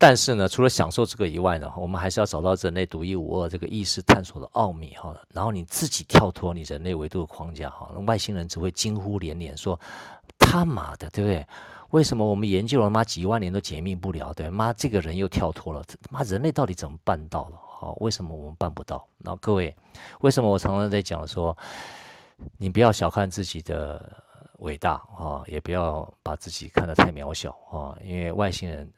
[0.00, 9.78] 但是呢，除了享受这个以外呢，我们还是要找到人类独一无二这个意识探索的奥秘哈，然后你自己跳脱你人类维度的框架哈，那外星人只会惊呼连连说
[10.38, 11.44] 他妈的，对不对？
[11.90, 14.32] 为什么我们研究了妈几万年都解密不了？
[14.34, 17.58] 对，妈这个人又跳脱了，他妈人类到底怎么办到了？
[17.60, 19.06] 好，为什么我们办不到？
[19.18, 19.74] 那各位，
[20.20, 21.56] 为什么我常常在讲说，
[22.56, 24.22] 你不要小看自己的
[24.58, 28.90] 伟大啊，也不要把自己看得太渺小啊，因为外星人。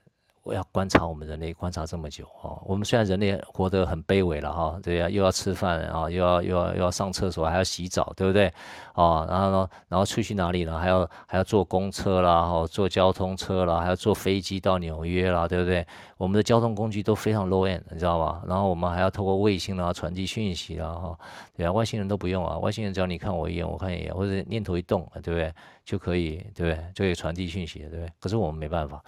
[0.43, 8.51] 我要观察我们人类观察这么久哦，我们虽然人类活得很卑微了哈，对呀，又要吃饭啊，又要又要又要上厕所，还要洗澡，对不对？
[8.95, 10.79] 哦，然后呢，然后出去哪里呢？
[10.79, 15.87] 还要还要坐公车啦，哈，坐交通车啦，还要坐飞机到纽约啦，对不对？
[16.17, 18.43] 我们的交通工具都非常 low end，你知道吗？
[18.47, 21.19] 然后我们还要透过卫星啦传递讯息啦，哈，
[21.55, 25.53] 对啊，外星人都不用啊，外星人只要你看我一眼，我看一眼，或者念头一动，对不对？
[25.85, 26.93] 就可以，对不对？
[26.95, 28.13] 就可以传递讯息，对不对？
[28.21, 29.03] 可是我们没办法，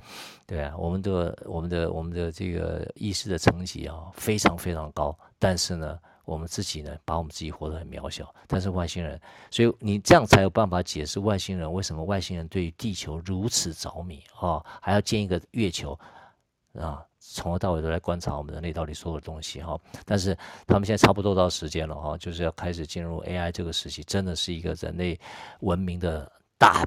[0.47, 5.17] 对啊，我们的我们的我们的这个意识的层级啊，非常非常高。
[5.39, 8.35] 但是呢，我们自己呢，把我们自己活得很渺小。
[8.47, 9.21] 但是外星人，
[9.51, 15.99] 所以你这样才有办法解释外星人为什么外星人对于地球如此着迷啊，还要建一个月球。
[16.75, 17.05] 啊。
[17.25, 25.19] 从头到尾都在观察我们人类到底所有的东西哈，但是他们现在差不多到时间了哈，就是要开始进入 AI 这个时期，真的是一个人类
[25.61, 26.31] 文明的
[26.63, 26.87] 大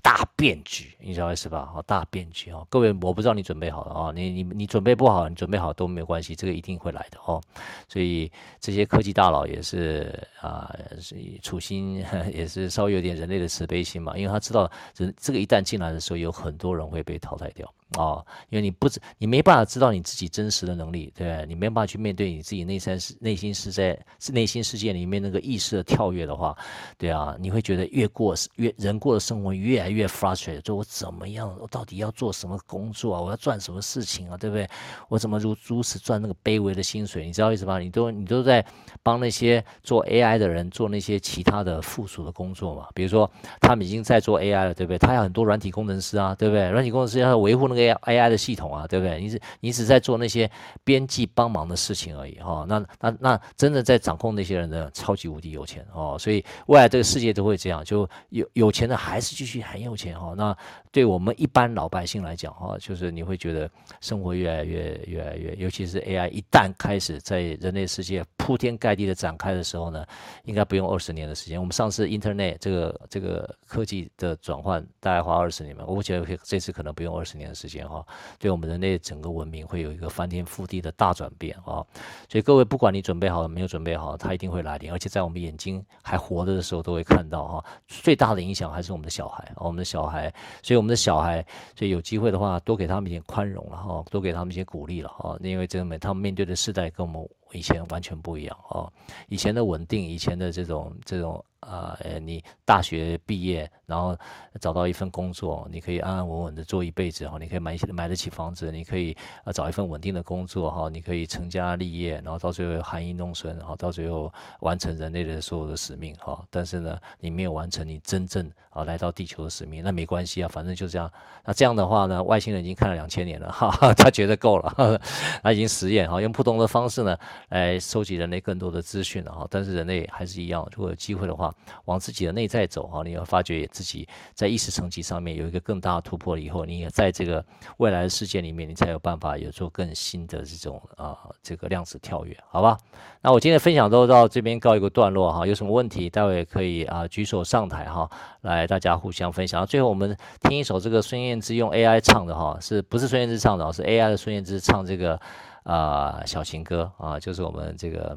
[0.00, 1.68] 大变局，你知道意思吧？
[1.74, 7.42] 好，大变局哦，各位，我不知道你准备好了啊，你你你准备不好，你准备好都没有关系，这个一定会来的哦。
[7.88, 17.68] 所以这些科技大佬也是啊，所以处心 也是稍微有点人类的慈悲心嘛，因为他知道这这个一旦进来的时候，有很多人会被淘汰掉。
[17.96, 21.46] 哦，因为你不知，你没办法知道你自己真实的能力，对？
[21.46, 23.96] 你没办法去面对你自己内在是内心是在
[24.32, 26.54] 内心世界里面那个意识的跳跃的话，
[26.98, 33.20] 对啊，你会觉得越过越人过的生活越来越 frustrated，说我怎么样，我到底要做什么工作啊？
[33.20, 34.36] 我要赚什么事情啊？
[34.36, 34.68] 对不对？
[35.08, 37.24] 我怎么如如此赚那个卑微的薪水？
[37.24, 37.78] 你知道为什么？
[37.78, 38.66] 你都你都在
[39.04, 42.88] 帮那些做 AI 的人做那些其他的附属的工作嘛？
[42.94, 43.30] 比如说
[43.60, 44.98] 他们已经在做 AI 了，对不对？
[44.98, 46.68] 他有很多软体工程师啊，对不对？
[46.70, 47.75] 软体工程师要维护那个。
[47.76, 49.20] AI 的系统啊，对不对？
[49.20, 50.50] 你只你只在做那些
[50.84, 52.66] 编辑帮忙的事情而已哈、哦。
[52.68, 56.16] 那那那真的在掌控那些人的超级无敌有钱哦。
[56.18, 60.34] 所以未来这个世界都会这样，就有有钱的还是继续很有钱哈、哦。
[60.36, 60.56] 那
[60.96, 63.70] 对我们一般老百姓来讲哈、就是你会觉得
[64.00, 70.06] 生活越来越越来越，尤其是 AI 一旦开始在人类世界铺天盖地的展开的时候呢，
[70.44, 71.60] 应该不用二十年的时间。
[71.60, 78.02] 我们上次 Internet 这个这个科技的转换大概花二十年嘛，我觉得这次可能不用二十年的时间哈。
[78.38, 81.84] 对我们人类整个文明会有一个翻天覆地的大转变啊！
[82.26, 87.64] 所以各位，不管你准备好了没有准备好，它一定会来临，而且在我们眼睛还活着的时候都会看到哈。
[87.86, 90.32] 最大的影响还是我们的小孩，我们的小孩，
[90.62, 91.44] 所以我们们的小孩，
[91.76, 98.90] 所以有机会的话，多给他们一点宽容了哈，多给他们一些鼓励了哈，因为这个他们面对的世代跟我们以前完全不一样哦。
[99.28, 101.44] 以前的稳定，以前的这种这种。
[101.60, 104.16] 啊，呃，你大学毕业，然后
[104.60, 116.44] 找到一份工作，你可以安安稳稳的做一辈子哈，你可以买买得起房子，你可以呃找一份稳定的工作哈，你可以成家立业，然后到最后含饴弄孙，然后到最后完成人类的所有的使命哈。
[116.50, 121.10] 但是呢，你没有完成你真正啊来到地球的使命，那没关系啊，反正就这样。
[121.44, 125.00] 那这样的话呢，外星人已经看了两千年了哈，他觉得够了，
[125.42, 127.16] 他已经实验哈，用不同的方式呢
[127.48, 129.46] 来收集人类更多的资讯了哈。
[129.50, 131.45] 但是人类还是一样，如果有机会的话。
[131.86, 137.44] 往自己的内在走哈，你要发觉自己在意识层级上面有一个更大的突破了以后，你也在这个
[137.78, 142.78] 未来的世界里面，你才有办法有做更新的这种啊这个量子跳跃，好吧？
[143.22, 148.08] 那我今天分享都到这边告一个段落哈，有什么问题待会可以啊举手上台哈，
[148.42, 149.66] 来大家互相分享。
[149.66, 153.72] 最后我们听一首这个孙燕姿用 AI 唱的哈，是不是孙燕姿唱的？
[153.72, 155.20] 是 AI 的孙燕姿唱这个
[155.64, 158.16] 啊小情歌啊，就是我们这个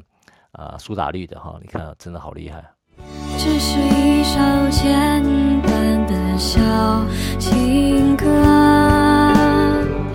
[0.52, 2.64] 啊苏打绿的哈，你看真的好厉害。
[3.38, 4.38] 只是一首
[4.70, 5.22] 简
[5.62, 6.60] 单的小
[7.38, 8.26] 情歌。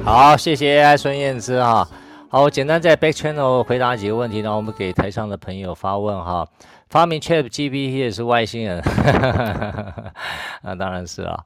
[0.03, 1.87] 好，谢谢孙燕姿哈。
[2.29, 6.47] 好，我简单在 Back Channel 回答几个问题，然后我们给台上的朋友发问哈。
[6.87, 8.81] 发明 ChatGPT 也是外星人？
[10.61, 11.39] 那 当然是啊。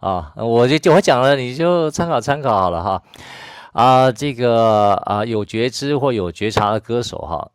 [0.00, 3.02] 啊，我就我讲了，你就参考参考好了哈。
[3.72, 7.50] 啊，这个啊有觉知或有觉察的歌手哈。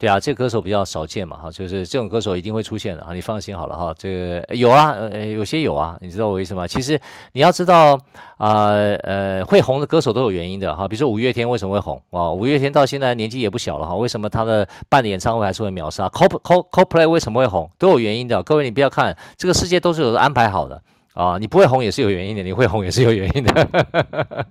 [0.00, 3.94] 对啊，这歌手比较少见嘛，哈，就是这种歌手一定会出现的啊，你放心好了哈。
[3.98, 6.66] 这个有啊，呃，有些有啊，你知道我为什么？
[6.66, 6.98] 其实
[7.32, 8.00] 你要知道
[8.38, 8.70] 啊，
[9.02, 10.88] 呃，会红的歌手都有原因的哈。
[10.88, 12.32] 比如说五月天为什么会红啊？
[12.32, 17.70] 五月天到现在年纪也不小了哈，为什么他的办的演唱会还是会秒杀？Coldplay 为什么会红？
[17.76, 18.42] 都有原因的。
[18.42, 20.82] 各位你不要看这个世界都是有安排好的。
[21.14, 23.68] 啊，你不会红也是有原因的，你会红也是有原因的。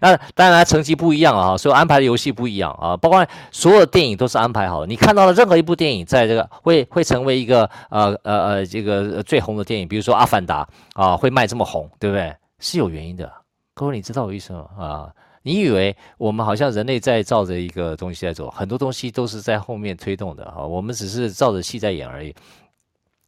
[0.00, 4.86] 那当然，成绩不一样啊，所以安排的游戏不一样啊，包括所有电影都是安排好的。
[4.86, 10.68] 你看到了任何一部电影，在这个会会成为一个呃呃呃这个最红的电影，比如说《阿凡达》
[11.02, 12.34] 啊，会卖这么红，对不对？
[12.60, 13.32] 是有原因的。
[13.74, 14.66] 各位，你知道我意思吗？
[14.78, 15.10] 啊，
[15.42, 22.34] 你以为我们好像人类在照着一个东西在走，很多东西都是在后面推动的啊，我们只是照着戏在演而已。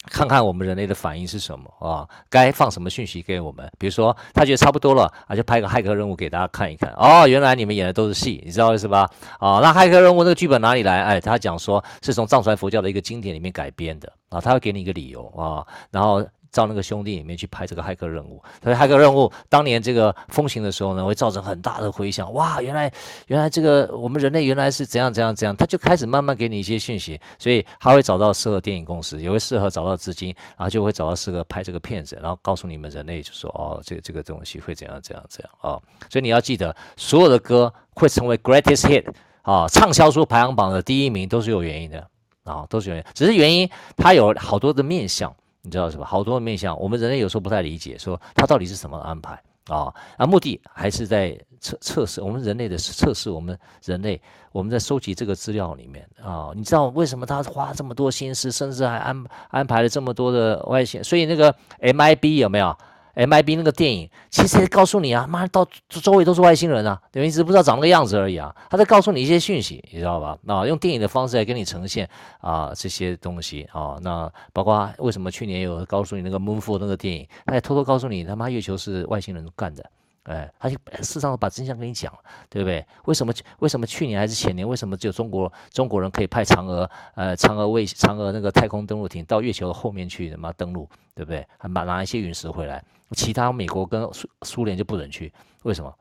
[0.07, 2.09] 看看我们人类的反应是什么啊？
[2.29, 3.71] 该放什么讯息给我们？
[3.79, 6.93] 比如说，他觉得差不多了啊，就拍个骇客任务给大家看一看。
[6.97, 9.11] 哦，原来你们演的都是戏，你知道意思吧？
[9.39, 11.03] 啊，那骇客任务这个剧本哪里来？
[11.03, 16.25] 哎，他讲说是从藏传佛教的一个经典里面改编的啊，他会给你一个理由啊，然后。
[16.55, 22.33] 照那个兄弟里面去拍这个骇客任务，所以骇客任务当年这个风行的时候呢，会造成很大的回响。
[22.33, 22.91] 哇，原来
[23.27, 35.83] 原来这个我们人类原来是怎样怎样怎样，他就开始慢慢给你一些讯息，所以他会找到适合电影公司，也会适合找到资金，然后就会找到适合拍这个片子，然后告诉你们人类就说哦，这个这个东西会怎样怎样怎样哦。
[36.09, 39.05] 所以你要记得，所有的歌会成为 greatest hit
[39.43, 42.07] 啊，畅销书排行榜的第一名都是有原因的
[42.45, 45.35] 啊，都是原因，只是原因它有好多的面向。
[45.65, 46.05] 你知道是吧？
[46.05, 49.33] 好多面向，我们人类有时候不太理解，说他到底是什么安排
[49.69, 54.21] 啊，啊，目的还是在测测试我们人类的测试，我们人类
[54.53, 61.03] 我们在收集这个资料里面啊，你知道为什么他花这么多心思，甚至还安安排了这么多的外线？
[61.03, 62.77] 所以那个 MIB 有没有
[63.15, 68.55] ？MIB 那个电影，其实也告诉你啊，妈到周围都是外星人啊，等于一直不知道长那个样子而已啊。
[68.71, 70.37] 他在告诉你一些讯息，你知道吧？
[70.43, 72.09] 那用电影的方式来给你呈现
[72.41, 73.97] 啊这些东西啊。
[74.03, 79.85] 那包括为什么去年有告诉你那个 Moonfall 那个电影，他也偷偷告诉你他妈月球是外星人干的。
[80.25, 82.19] 哎，他就事实上把真相跟你讲了，
[82.49, 82.85] 对不对？
[83.05, 91.47] 为什么为什么去年还是前年，为什么只有中国中国人可以派嫦娥呃嫦娥卫嫦娥那个太空登陆艇到月球后面去他妈登陆，对不对？
[91.59, 95.95] 还拿拿一些陨石回来，其他美国跟苏苏联就不准去，为什么？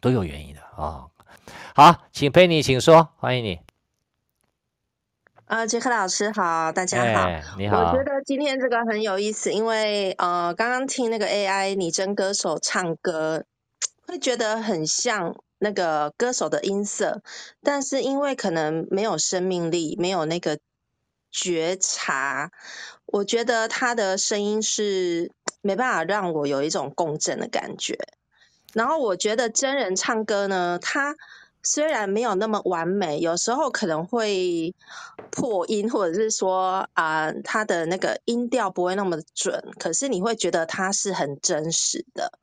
[0.00, 1.06] 都有原因的啊、
[1.74, 3.58] 好，请佩妮，请说，欢迎你。
[5.46, 7.78] 呃，杰克老师好，大家好，哎，你好。
[7.78, 13.44] 我觉得今天这个很有意思，因为呃，刚刚听那个 AI 拟真歌手唱歌，
[14.06, 17.20] 会觉得很像那个歌手的音色，
[17.62, 20.58] 但是因为可能没有生命力，没有那个
[21.30, 22.50] 觉察，
[23.04, 25.30] 我觉得他的声音是
[25.60, 27.98] 没办法让我有一种共振的感觉。
[28.72, 31.14] 然后我觉得真人唱歌呢，他。
[31.64, 34.74] 虽然没有那么完美，有时候可能会
[35.30, 42.38] 破音，或者是说啊、呃，他的那个音调不会那么准，可是你会觉得他是很真实的。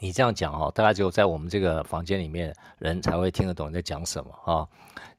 [0.00, 4.68] 你这样讲哦，大概只有在我们这个房间里面人才会听得懂你在讲什么啊、哦。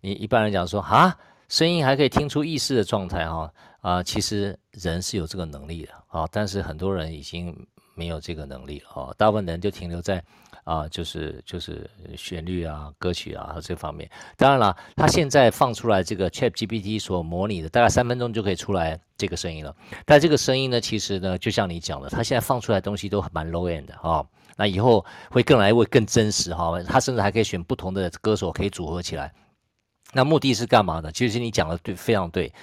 [0.01, 1.15] 你一般人讲说啊，
[1.47, 7.55] 声音还可以听出意识的状态哈啊，其实人是有这个能力的啊、哦，但是很多人已经
[7.93, 10.23] 没有这个能力了啊、哦，大部分人就停留在。
[10.63, 14.09] 啊，就是就是旋律啊、歌曲啊这方面。
[14.37, 19.75] 当然了，他现在放出来这个 ChatGPT 所模拟的，大概三分钟就可以出来这个声音了。
[20.05, 24.25] 但这个声音呢，其实呢，就像你讲的，他现在放出来东西都蛮 low end 的啊。
[24.55, 26.71] 那以后会更来会更真实哈。
[26.83, 29.33] 他甚至还可以选不同的歌手可以组合起来。
[30.13, 31.11] 那目的是干嘛呢？
[31.11, 32.53] 其实你讲的对，非常对，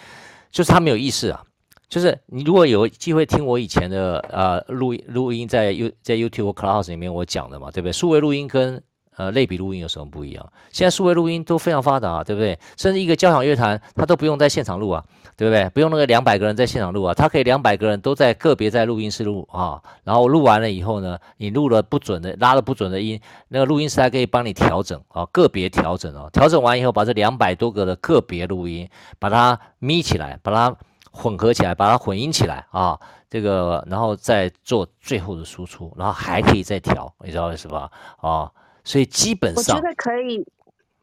[0.52, 1.44] 就是他没有意识啊。
[1.90, 7.92] 就是你如果有机会听我以前的呃录音录音在 U 在 YouTube class 里面我讲的嘛，对不对？
[7.92, 8.80] 数位录音跟
[9.16, 10.52] 呃类比录音有什么不一样？
[10.70, 12.56] 现在数位录音都非常发达，对不对？
[12.76, 15.04] 甚至一个交响乐团他都不用在现场录啊，
[15.36, 15.68] 对不对？
[15.70, 28.88] 不用那个两百个人在现场录啊，他可以两百个人都在个别在录音室录啊，然后录完了以后呢，你录了不准的拉了不准的音，那个录音师还可以帮你调整啊，个别调整哦，调整完以后把这两百多个的个别录音
[29.18, 30.76] 把它咪起来，把它。
[31.12, 32.98] 混合起来，把它混音起来啊，
[33.28, 37.90] 这个然后再做最后的输出，然后还可以再调，你知道是吧？
[38.18, 38.50] 啊，
[38.84, 40.46] 所以基本上我觉得可以，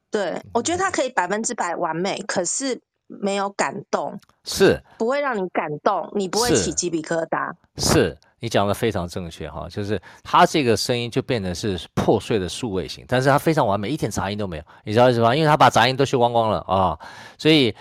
[0.10, 7.52] 对，我觉得它可以百分之百完美，可是没有感动，是不会让你感动，你不会起鸡皮疙瘩。
[7.76, 15.36] 是，是你讲的非常正确哈，就是它这个声音就变成是破碎的数位型，但是它非常完美，一点杂音都没有，你知道为什么？
[15.36, 16.98] 因为它把杂音都修光光了啊，
[17.38, 17.76] 所以。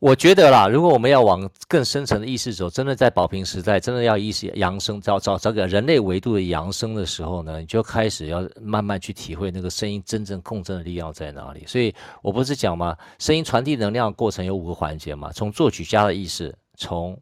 [0.00, 11.64] 我觉得啦，如果我们要往更深层的意识走，真的在宝瓶时代，真的要意识扬升，找找找个人类维度的扬升的时候呢，你就开始要慢慢去体会那个声音真正共振的力量在哪里。
[11.66, 12.96] 所以我不是讲吗？
[13.18, 17.20] 声音传递能量的过程有五个环节嘛，从作曲家的意识，从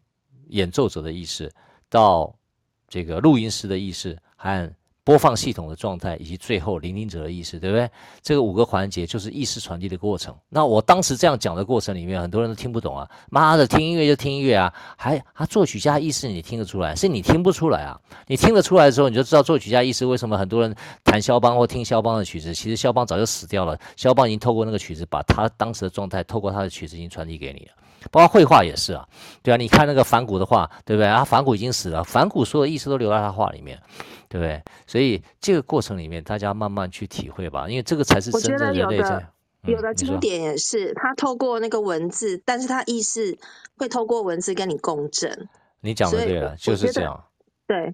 [0.50, 1.50] 演奏者的意识，
[1.90, 2.32] 到
[2.86, 4.72] 这个录音师的意识和。
[5.08, 7.88] 播放系统的状态，以及最后聆听者的意识，对不对？
[8.20, 10.36] 这个五个环节就是意识传递的过程。
[10.50, 13.08] 那我当时这样讲的过程里面，很多人都听不懂啊！
[13.30, 17.98] 妈的，听音乐就听音乐啊，还他作曲家意识你听得出来，是你听不出来啊！
[18.26, 27.72] 你听得出来的时候，你就知道作曲家意识为什么很多人弹肖邦或听肖邦的曲子，其实肖邦早就死掉了，肖邦已经透过那个曲子，把他当时的状态，透过他的曲子已经传递给你了。
[28.10, 29.08] 包括绘画也是啊，
[29.42, 31.24] 对啊，你看那个梵谷的画，对不对啊？
[31.24, 33.80] 梵谷已经死了，梵谷所有意思都留在他画里面，
[34.28, 34.62] 对不对？
[34.86, 39.26] 所以这个过程里面，大家慢慢去体会吧，因为这个才是真正人类在。
[39.66, 43.36] 有的经典也是，他透过那个文字，但是他意识
[43.76, 45.48] 会透过文字跟你共振。
[45.80, 47.24] 你讲的对了，就是这样。
[47.66, 47.92] 对，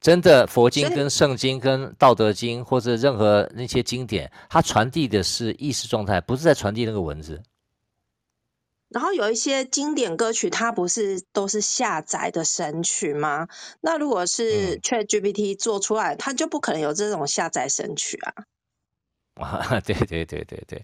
[0.00, 7.42] 真的佛经跟圣经跟道德经或者任何那些经典，它传递的是意识状态，不是在传递那个文字。
[8.90, 13.46] 然后有一些经典歌曲，它不是都是下载的神曲吗？
[13.80, 18.34] 那如果是 ChatGPT 做出来，它就不可能有这种下载神曲啊。
[19.44, 20.82] 啊，对对对对对，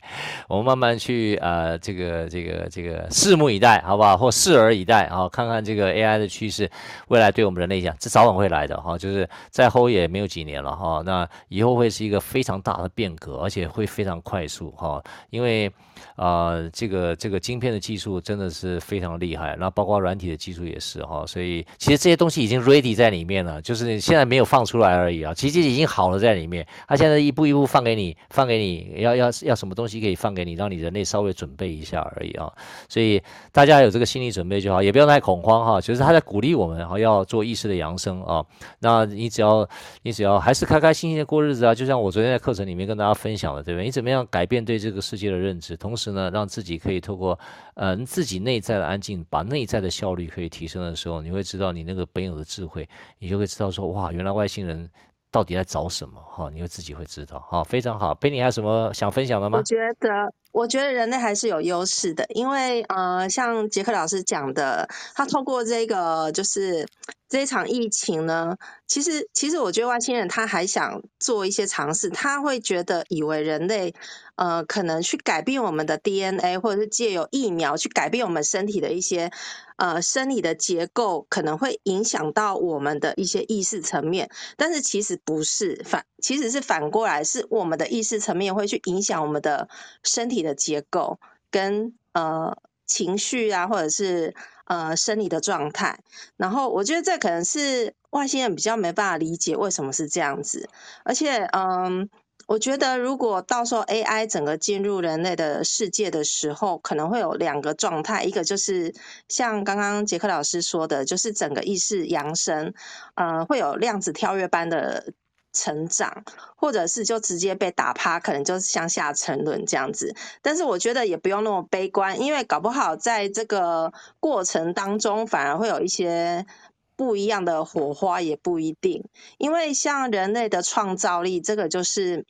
[0.48, 4.16] 我们慢慢去呃，这个这个这个拭目以待，好不好？
[4.16, 6.70] 或拭而以待啊，看看这个 AI 的趋势，
[7.08, 15.70] 未来对我们人类讲，这早晚会来的哈，就是再后也没有几年了哈，那以后会是一个非常大的变革，而且会非常快速哈，因为。
[16.16, 32.52] 啊、呃，这个这个晶片的技术真的是非常厉害，那包括软体的技术也是哈，所以其实这些东西已经 ready 在里面了，就是现在没有放出来而已啊，其实已经好了在里面，它现在一步一步放给你，放给你要要要什么东西可以放给你，让你人类稍微准备一下而已啊，
[32.88, 33.22] 所以
[33.52, 38.44] 大家有这个心理准备就好，也不要太恐慌哈，就是他在鼓励我们哈，要做意识的扬升啊，
[38.80, 39.68] 那你只要
[40.02, 43.84] 你只要还是开开心心的过日子啊，就像我昨天在课程里面跟大家分享的，对不对？
[43.84, 46.06] 你怎么样改变对这个世界的认知，同时。
[46.16, 47.38] 呢，让自己可以透过，
[47.74, 52.88] 呃，自己内在的安静，把内在的效率可以提升的时候，你会知道你那个本有的智慧，
[53.18, 54.88] 你就会知道说，哇，原来外星人
[55.36, 56.18] 到底在找什么？
[56.22, 58.14] 哈，你会自己会知道，哈，非常好。
[58.14, 59.58] 贝妮还有什么想分享的吗？
[59.58, 60.08] 我觉得，
[60.56, 66.86] 我觉得人类还是有优势的，因为，呃，像杰克老师讲的，他透过这个就是。
[67.28, 73.96] 这一场疫情呢，其实其实我觉得外星人他还想做一些尝试，他会觉得以为人类
[74.36, 79.32] 呃可能去改变我们的 DNA，或者是借由疫苗去改变我们身体的一些
[79.74, 84.30] 呃生理的结构，可能会影响到我们的一些意识层面。
[84.56, 89.68] 但是其实不是反，其实是反过来，是我们的意识层面会去影响我们的
[90.02, 91.18] 身体的结构
[91.50, 92.56] 跟呃
[92.86, 94.34] 情绪啊，或者是。
[94.68, 96.00] 呃，生理的状态，
[96.36, 100.68] 然后我觉得这可能是外星人比较没办法理解为什么是这样子，
[101.04, 102.10] 而且，嗯，
[102.48, 108.92] 我觉得如果到时候 AI 整个进入人类的世界的时候，可能会有两个状态，一个就是
[109.28, 112.74] 像刚刚杰克老师说的，就是整个意识扬升，
[113.14, 115.12] 呃，会有量子跳跃般的。
[115.56, 120.14] 成长，或者是就直接被打趴，可能就是向下沉沦这样子。
[120.42, 126.46] 但是我觉得也不用那么悲观，因为搞不好在这个过程当中，反而会有一些
[126.94, 129.04] 不一样的火花，也不一定。
[129.38, 132.26] 因为像人类的创造力，这个就是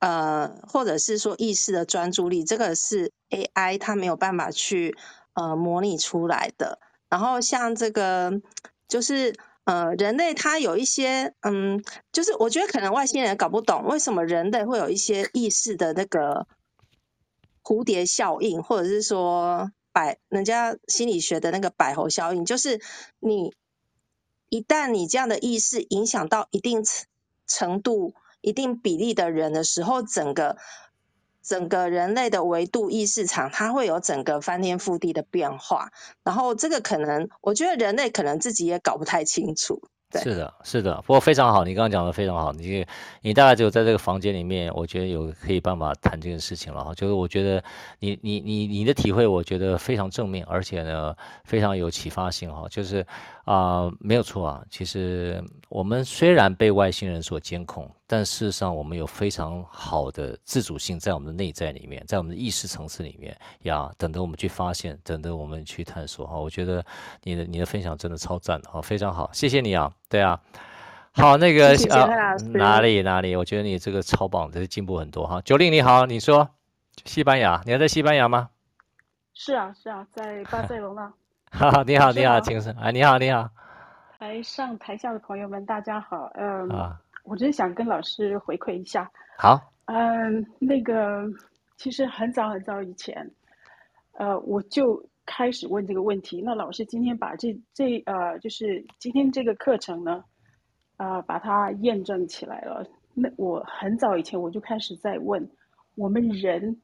[0.00, 4.96] 呃，或者是说意识的专注力，这个是 AI 它没有办法去
[5.34, 6.80] 呃模拟出来的。
[7.08, 8.40] 然后像这个
[8.88, 9.34] 就是。
[9.64, 16.46] 呃，人类他有一些，嗯，就是我觉得可能外星人搞不懂为什么人类会有一些意识的那个
[17.62, 22.80] 蝴蝶效应，或者是说百人家心理学的那个百猴效应，就是
[23.20, 23.54] 你
[24.50, 26.82] 一旦你这样的意识影响到一定
[27.46, 30.58] 程度、一定比例的人的时候，整个。
[31.44, 35.90] 整个人类的维度意识场，它会有整个翻天覆地的变化。
[36.24, 39.82] 然后这个可能，我觉得人类可能自己也搞不太清楚。
[40.10, 40.96] 对，是的，是的。
[41.02, 42.52] 不过非常好，你刚刚讲的非常好。
[42.52, 42.86] 你
[43.20, 46.94] 你大概只有在这个房间里面，我觉得有可以办法谈这件事情了哈。
[46.94, 47.62] 就是我觉得
[47.98, 51.14] 你你你你的体会，我觉得非常正面，而且呢
[51.44, 52.66] 非常有启发性哈。
[52.70, 53.06] 就是。
[53.44, 54.64] 啊、呃，没有错啊。
[54.70, 66.36] 其实我们虽然被外星人所监控，但事实上我们有非常好的自主性在我们的内在里面，在我们的意识层次里面呀，等着我们去发现，等着我们去探索哈。
[66.36, 66.84] 我觉得
[67.22, 69.92] 你的你的分享真的超赞的哈，非常好，谢谢你啊。
[70.08, 70.40] 对啊，
[71.12, 75.40] 好，那个谢谢啊，哪里哪里，我觉得你这个超棒，这是进步很多哈。
[75.42, 76.48] 九令你好，你说
[77.04, 78.48] 西班牙，你还在西班牙吗？
[79.34, 81.12] 是啊是啊，在巴塞罗那。
[81.56, 82.72] 哈哈，你好，你好，请说。
[82.80, 83.48] 哎，你好，你好。
[84.18, 86.28] 台上台下的朋友们，大家好。
[86.34, 89.08] 嗯，啊，我真想跟老师回馈一下。
[89.38, 89.60] 好。
[89.84, 91.22] 嗯，那个，
[91.76, 93.30] 其实很早很早以前，
[94.14, 96.42] 呃，我就开始问这个问题。
[96.44, 100.24] 那老师今天把这这呃，就是今天这个课程呢，
[100.96, 102.84] 啊，呃，把它验证起来了。
[103.14, 105.48] 那我很早以前我就开始在问，
[105.94, 106.80] 我们人。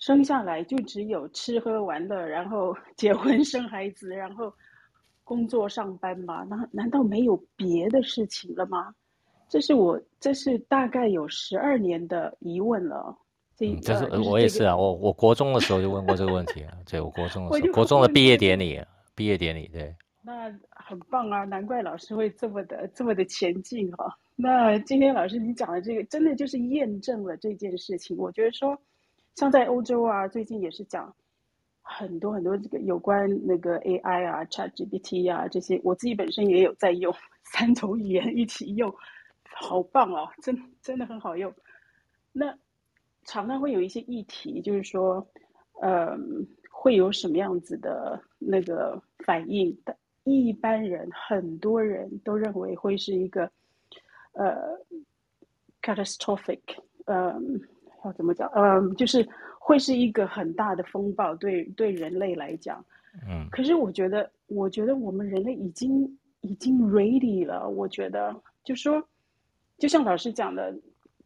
[0.00, 4.52] 生下来就只有吃喝玩乐，然后 结婚生孩子，然后
[5.22, 6.42] 工作上班吗？
[6.48, 8.92] 那难道没有别的事情了吗？
[9.46, 13.14] 这是我这是大概有十二年的疑问了。
[13.54, 16.72] 这、嗯、这是、呃就是、我也是啊，我我国中的时候就问过这个问题啊。
[16.90, 18.82] 对，我国中的时候，国中的毕业典礼，
[19.14, 19.94] 毕业典礼对。
[20.22, 24.14] 那很棒啊，难怪老师会这么的这么的前进哈、啊。
[24.34, 28.16] 那今天老师你讲的这个，真的就是验证了这件事情。
[28.16, 28.80] 我觉得说。
[29.36, 31.14] 像在欧洲啊，最近也是讲
[31.82, 37.14] 很多很多这个有关那个 AI 啊、ChatGPT 啊这些，我自己本身也有在用，
[37.44, 38.94] 三种语言一起用，
[39.44, 41.52] 好棒哦，真真的很好用。
[42.32, 42.56] 那
[43.24, 45.26] 常常会有一些议题，就是说，
[45.80, 46.16] 呃，
[46.70, 49.76] 会有什么样子的那个反应？
[50.24, 53.50] 一般人很多人都认为会是一个
[54.32, 54.76] 呃
[55.80, 56.60] catastrophic，
[57.06, 57.40] 呃。
[58.04, 58.50] 要怎么讲？
[58.54, 59.26] 嗯，就是
[59.58, 62.84] 会是一个很大的风暴，对对人类来讲。
[63.28, 63.46] 嗯。
[63.50, 67.68] 可是我觉得，我觉得我们人类已经已经 ready 了。
[67.68, 68.34] 我觉得，
[68.64, 69.02] 就说，
[69.78, 70.74] 就像老师讲的，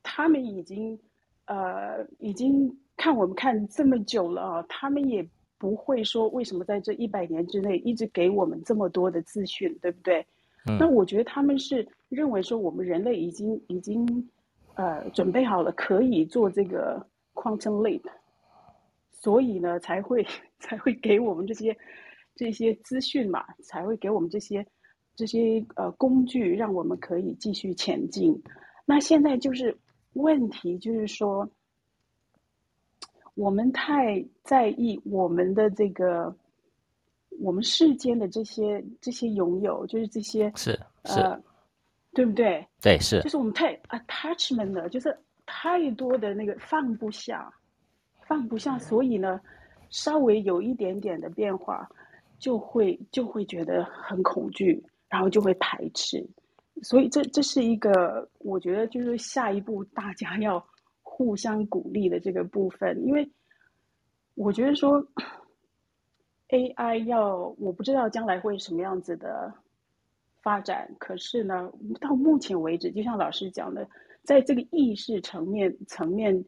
[0.02, 0.98] 他们已经
[1.46, 5.26] 呃已经看我们看这么久了啊，他们也
[5.58, 10.26] 不会说为什么在这一百年之内一直给我们这么多的资讯，对不对？
[10.66, 10.76] 嗯。
[10.78, 14.28] 那我觉得他们是认为说我们人类已经已经。
[14.76, 17.00] 呃，准备好了，可以做这个
[17.32, 18.02] quantum leap，
[19.12, 20.26] 所以呢，才会
[20.58, 21.76] 才会给我们这些
[22.34, 24.66] 这些资讯嘛，才会给我们这些
[25.14, 28.36] 这些呃工具，让我们可以继续前进。
[28.84, 29.76] 那现在就是
[30.14, 31.48] 问题，就是说，
[33.34, 36.34] 我们太在意我们的这个
[37.40, 40.72] 我们世间的这些这些拥有，就是这些是
[41.04, 41.20] 是。
[41.20, 41.40] 呃
[42.14, 42.66] 对不对？
[42.80, 43.20] 对，是。
[43.22, 47.52] 就是我们太 attachment 了，就是太多的那个放不下，
[48.26, 49.40] 放不下，所以呢，
[49.90, 51.88] 稍微有一点点的变化，
[52.38, 56.24] 就会就会觉得很恐惧，然后就会排斥。
[56.82, 60.64] 所以这这是一个，我觉得就是下一步大家要
[61.02, 63.28] 互相鼓励的这个部分，因为
[64.34, 65.04] 我觉得说
[66.48, 69.52] AI 要，我不知道将来会什么样子的。
[70.44, 73.88] 发展，可是呢，到目前为止，就像老师讲的，
[74.22, 76.44] 在这个意识层面层面，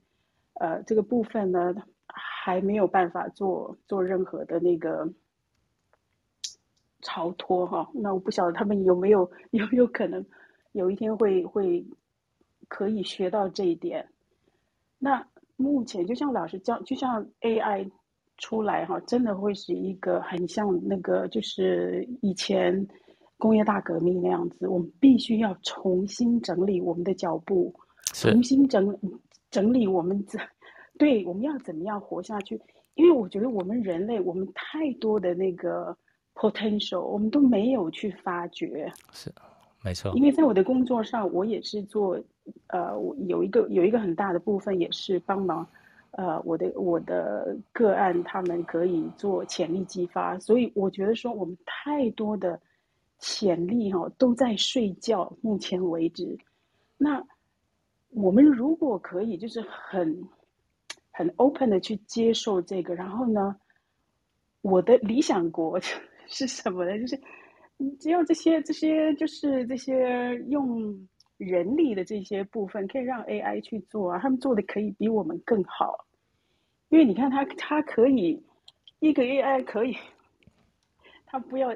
[0.61, 1.75] 呃，这个部分呢，
[2.07, 5.11] 还没有办法做做任何的那个
[7.01, 7.91] 超脱哈。
[7.95, 10.23] 那我不晓得他们有没有有没有可能
[10.73, 11.83] 有一天会会
[12.69, 14.07] 可以学到这一点。
[14.99, 17.91] 那目前就像老师讲，就像 AI
[18.37, 22.87] 出来哈，真的会是一个很像那个，就是以前。
[23.39, 27.75] 工业大革命那样子，我们必须要重新整理我们的脚步，
[28.15, 28.99] 重新整
[29.51, 30.41] 整理我们怎
[30.99, 32.59] 对我们要怎么样活下去？
[32.95, 35.95] 因为我觉得我们人类，我们太多的那个
[36.35, 38.91] potential，我们都没有去发掘。
[39.13, 39.31] 是，
[39.85, 40.11] 没错。
[40.15, 42.19] 因为在我的工作上，我也是做，
[42.69, 45.69] 呃，我有一个有一个很大的部分也是帮忙，
[46.13, 52.59] 呃，我的我的个案他们可以做潜力激发，所以我觉得说我们太多的。
[53.19, 56.39] 潜力哈都在睡觉，目前为止。
[56.99, 57.23] 那
[58.11, 60.29] 我们如果可以，就是很
[61.11, 63.57] 很 open 的去接受这个，然后呢，
[64.63, 65.79] 我的理想国
[66.29, 66.99] 是什么呢？
[66.99, 67.21] 就是
[67.99, 76.07] 只要这些这些就是这些用人力的这些部分，可以让 AI 去做啊，他们做的可以比我们更好。
[76.89, 78.43] 因为你看他，他可以
[79.01, 79.97] 一个 AI 可以，
[81.27, 81.75] 他不要。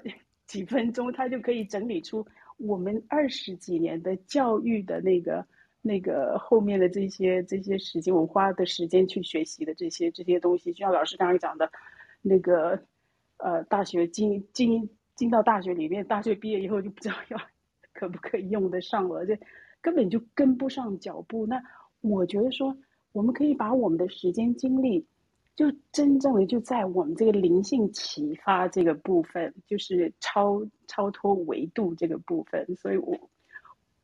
[0.51, 5.47] 几分钟，他就可以整理出我们二十几年的教育的那个、
[5.81, 10.73] 那个后面的这些、这些时间，我花的时间去学习的这些、这些东西。
[10.73, 11.71] 就像老师刚刚讲的，
[12.21, 12.77] 那个
[13.37, 17.39] 呃，大学进进进到大学里面，大学毕业以后就不知道要
[17.93, 19.39] 可不可以用得上了，这
[19.81, 21.47] 根本就跟不上脚步。
[21.47, 21.63] 那
[22.01, 22.77] 我觉得说，
[23.13, 25.07] 我们可以把我们的时间精力。
[25.61, 33.15] 就真正的就在我们这个灵性启发这个部分，就是超超脱维度这个部分，所以我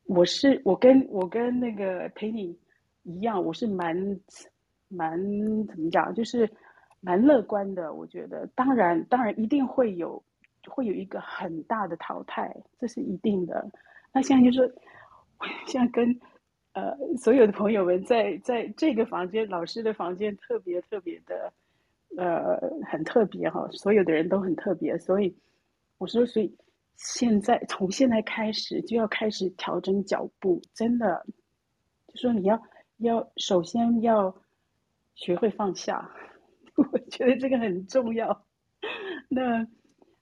[0.05, 2.55] 我是我跟我跟那个陪你
[3.05, 3.97] 一样，我是蛮
[4.89, 5.19] 蛮
[5.67, 6.47] 怎么讲，就是
[7.01, 7.95] 蛮乐观的。
[7.95, 10.23] 我觉得，当然当然一定会有
[10.69, 13.67] 会有一个很大的淘汰，这是一定的。
[14.13, 14.75] 那现在就是
[15.67, 16.21] 现在跟。
[16.77, 21.51] 呃，所有的朋友们在在这个房间，老师的房间特别特别的，
[22.19, 23.67] 呃，很特别哈。
[23.73, 25.35] 所有的人都很特别，所以
[25.97, 26.55] 我说，所以
[26.97, 31.25] 现在从现在开始就要开始调整脚步，真的，
[32.09, 32.61] 就说你要
[32.99, 34.37] 要首先要
[35.15, 36.07] 学会放下，
[36.77, 38.45] 我觉得这个很重要。
[39.31, 39.67] 那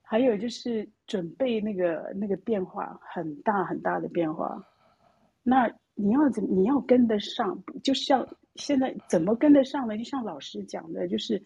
[0.03, 4.65] 还有就是准备那个那个变化很大很大的变化，
[5.43, 5.69] 那。
[5.95, 8.27] 你要怎你要跟得上，就像
[8.57, 9.97] 现在怎么跟得上呢？
[9.97, 11.43] 就像老师讲的，就是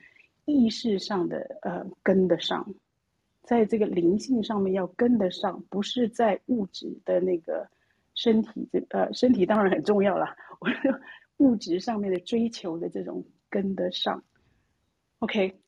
[0.46, 2.66] 意识上的呃跟得上，
[3.42, 7.68] 在这个灵性上面要跟得上，不是在物质的那个
[8.14, 10.98] 身体这呃身体当然很重要啦，我说
[11.38, 14.22] 物质上面的追求的这种跟得上。
[15.20, 15.60] OK，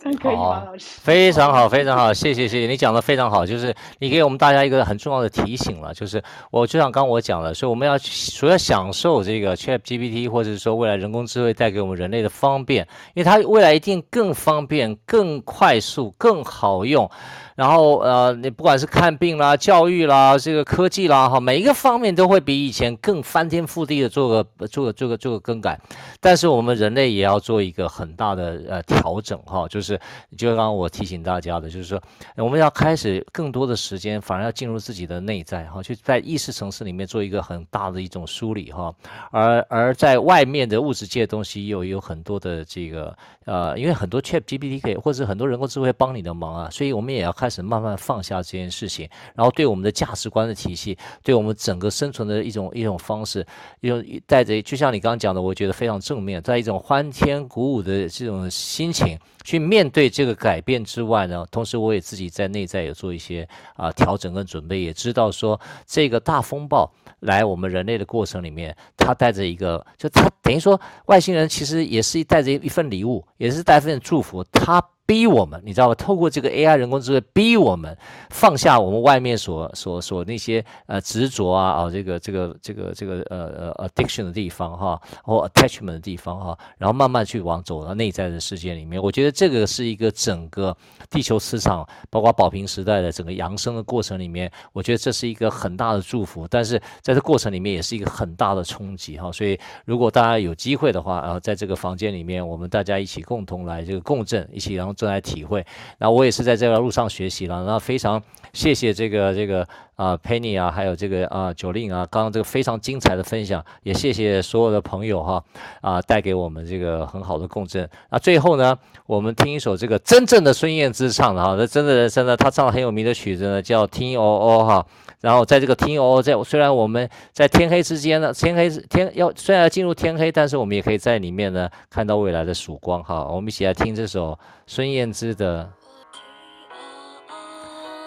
[0.00, 1.00] 这样可以吗，老师？
[1.02, 6.22] 非常好，非常好，谢谢谢谢，你讲的非常好，就是你给我们大家一个很重要的提醒了，就是
[6.52, 17.10] 我就像刚刚我讲的，所以我们要除了享受这个 ChatGPT，或者是说未来人工智慧带给我们人类的方便，因为它未来一定更方便、更快速、更好用。
[17.56, 25.76] 然后呃，你不管是看病啦、教育啦、这个科技啦，哈，每一个方面都会比以前更翻天覆地的做个做个做个做个更改。
[26.20, 30.00] 但是我们人类也要做一个很大的呃调整哈，就是是
[30.36, 32.00] 就刚刚我提醒大家的，就是说
[32.36, 38.94] 我们要开始更多的时间，反而要进入自己的内在哈，去在意识层次里面做一个很大的一种梳理哈。
[39.32, 43.16] 而而在外面的物质界的东西又有很多的这个
[43.46, 47.48] 呃，因为很多 ChatGPT 可以，或者很多人工智慧帮你的忙啊，所以我们也要开。
[47.50, 53.46] 始慢慢放下这件事情，然后对我们的价值观的体系，对我们整个生存的一种一种方式，
[53.80, 68.76] 一种带着就像你刚刚讲的，我觉得非常正面，在一种欢天鼓舞的这种心情去面面对这个改变之外呢，同时我也自己在内在也做一些啊调整跟准备，也知道说这个大风暴来我们人类的过程里面，
[69.08, 74.84] 他带着一个，就他等于说外星人其实也是带着一份礼物，也是带一份祝福，他。
[75.08, 75.94] 逼我们，你知道吧？
[75.94, 77.96] 透过这个 AI 人工智慧，逼我们
[78.28, 89.02] 放下我们外面所所所那些呃执着啊啊，这个这个这个这个呃呃 addiction 的地方哈，或 attachment 的地方哈，然后慢慢去往走到内在的世界里面。
[89.02, 90.76] 我觉得这个是一个整个
[91.08, 96.46] 地球磁场，包括宝瓶时代的整个扬升的过程里面，我觉得这是一个很大的祝福。
[96.50, 99.32] 但是在这过程里面，也是一个很大的冲击哈。
[99.32, 104.94] 所以如果大家有机会的话，然后在这个房间里面，我们大家一起共同来这个共振，一起然后。
[104.98, 105.64] 正在体会，
[105.98, 107.62] 那我也是在这条路上学习了。
[107.64, 108.20] 那非常
[108.52, 109.64] 谢谢这个这个
[109.94, 115.44] 啊、Penny 啊，还有这个啊 Jolin 啊，刚刚这个非常精彩的分享，也谢谢所有的朋友哈
[115.82, 117.88] 啊，带给我们这个很好的共振。
[118.10, 118.76] 那最后呢，
[119.06, 124.84] 我们听一首这个真正的孙燕姿唱的哈，那真的人生呢，她唱的很有名的曲子呢，叫《听哦哦》哈。
[125.20, 133.24] 然后在这个听哦，在虽然我们在天黑之间呢，天黑天要虽然要进入天黑，但是我们也可以在里面呢看到未来的曙光哈。
[133.24, 135.68] 我们一起来听这首孙燕姿的，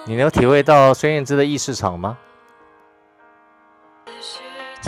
[0.05, 2.17] 你能体会到孙燕姿的意识场吗？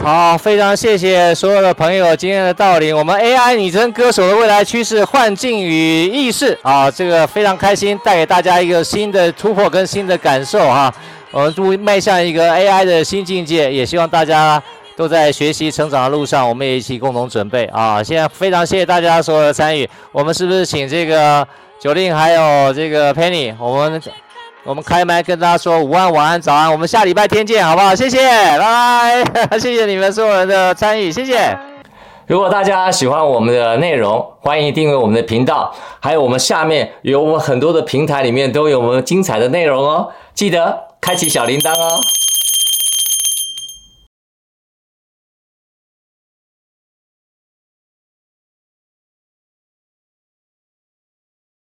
[0.01, 10.91] 好，非常谢谢所有的朋友今天的到临，我们 AI 拟真歌手的未来趋势，幻境与意识啊，这个非常开心，带给大家一个新的突破跟新的感受哈。
[11.33, 14.61] 我们都迈向一个 AI 的新境界，也希望大家
[14.95, 18.03] 都在学习成长的路上，我们也一起共同准备啊！
[18.03, 21.45] 现在非常谢谢大家所有的参与，我们是不是请这个
[21.79, 23.99] 九令还有这个 Penny，我们
[24.63, 27.95] 我们开麦跟大家说午安、晚安、早安，我们下礼拜天见，好不好？
[27.95, 28.19] 谢谢，
[28.59, 29.57] 拜拜！
[29.57, 31.57] 谢谢你们所有人的参与，谢谢。
[32.27, 40.92] 如果大家喜欢我们的内容，欢迎订阅我们的频道，还有我们下面有我们很多的平台里面都有我们精彩的内容哦，记得。
[41.03, 42.01] 开启小铃铛哦。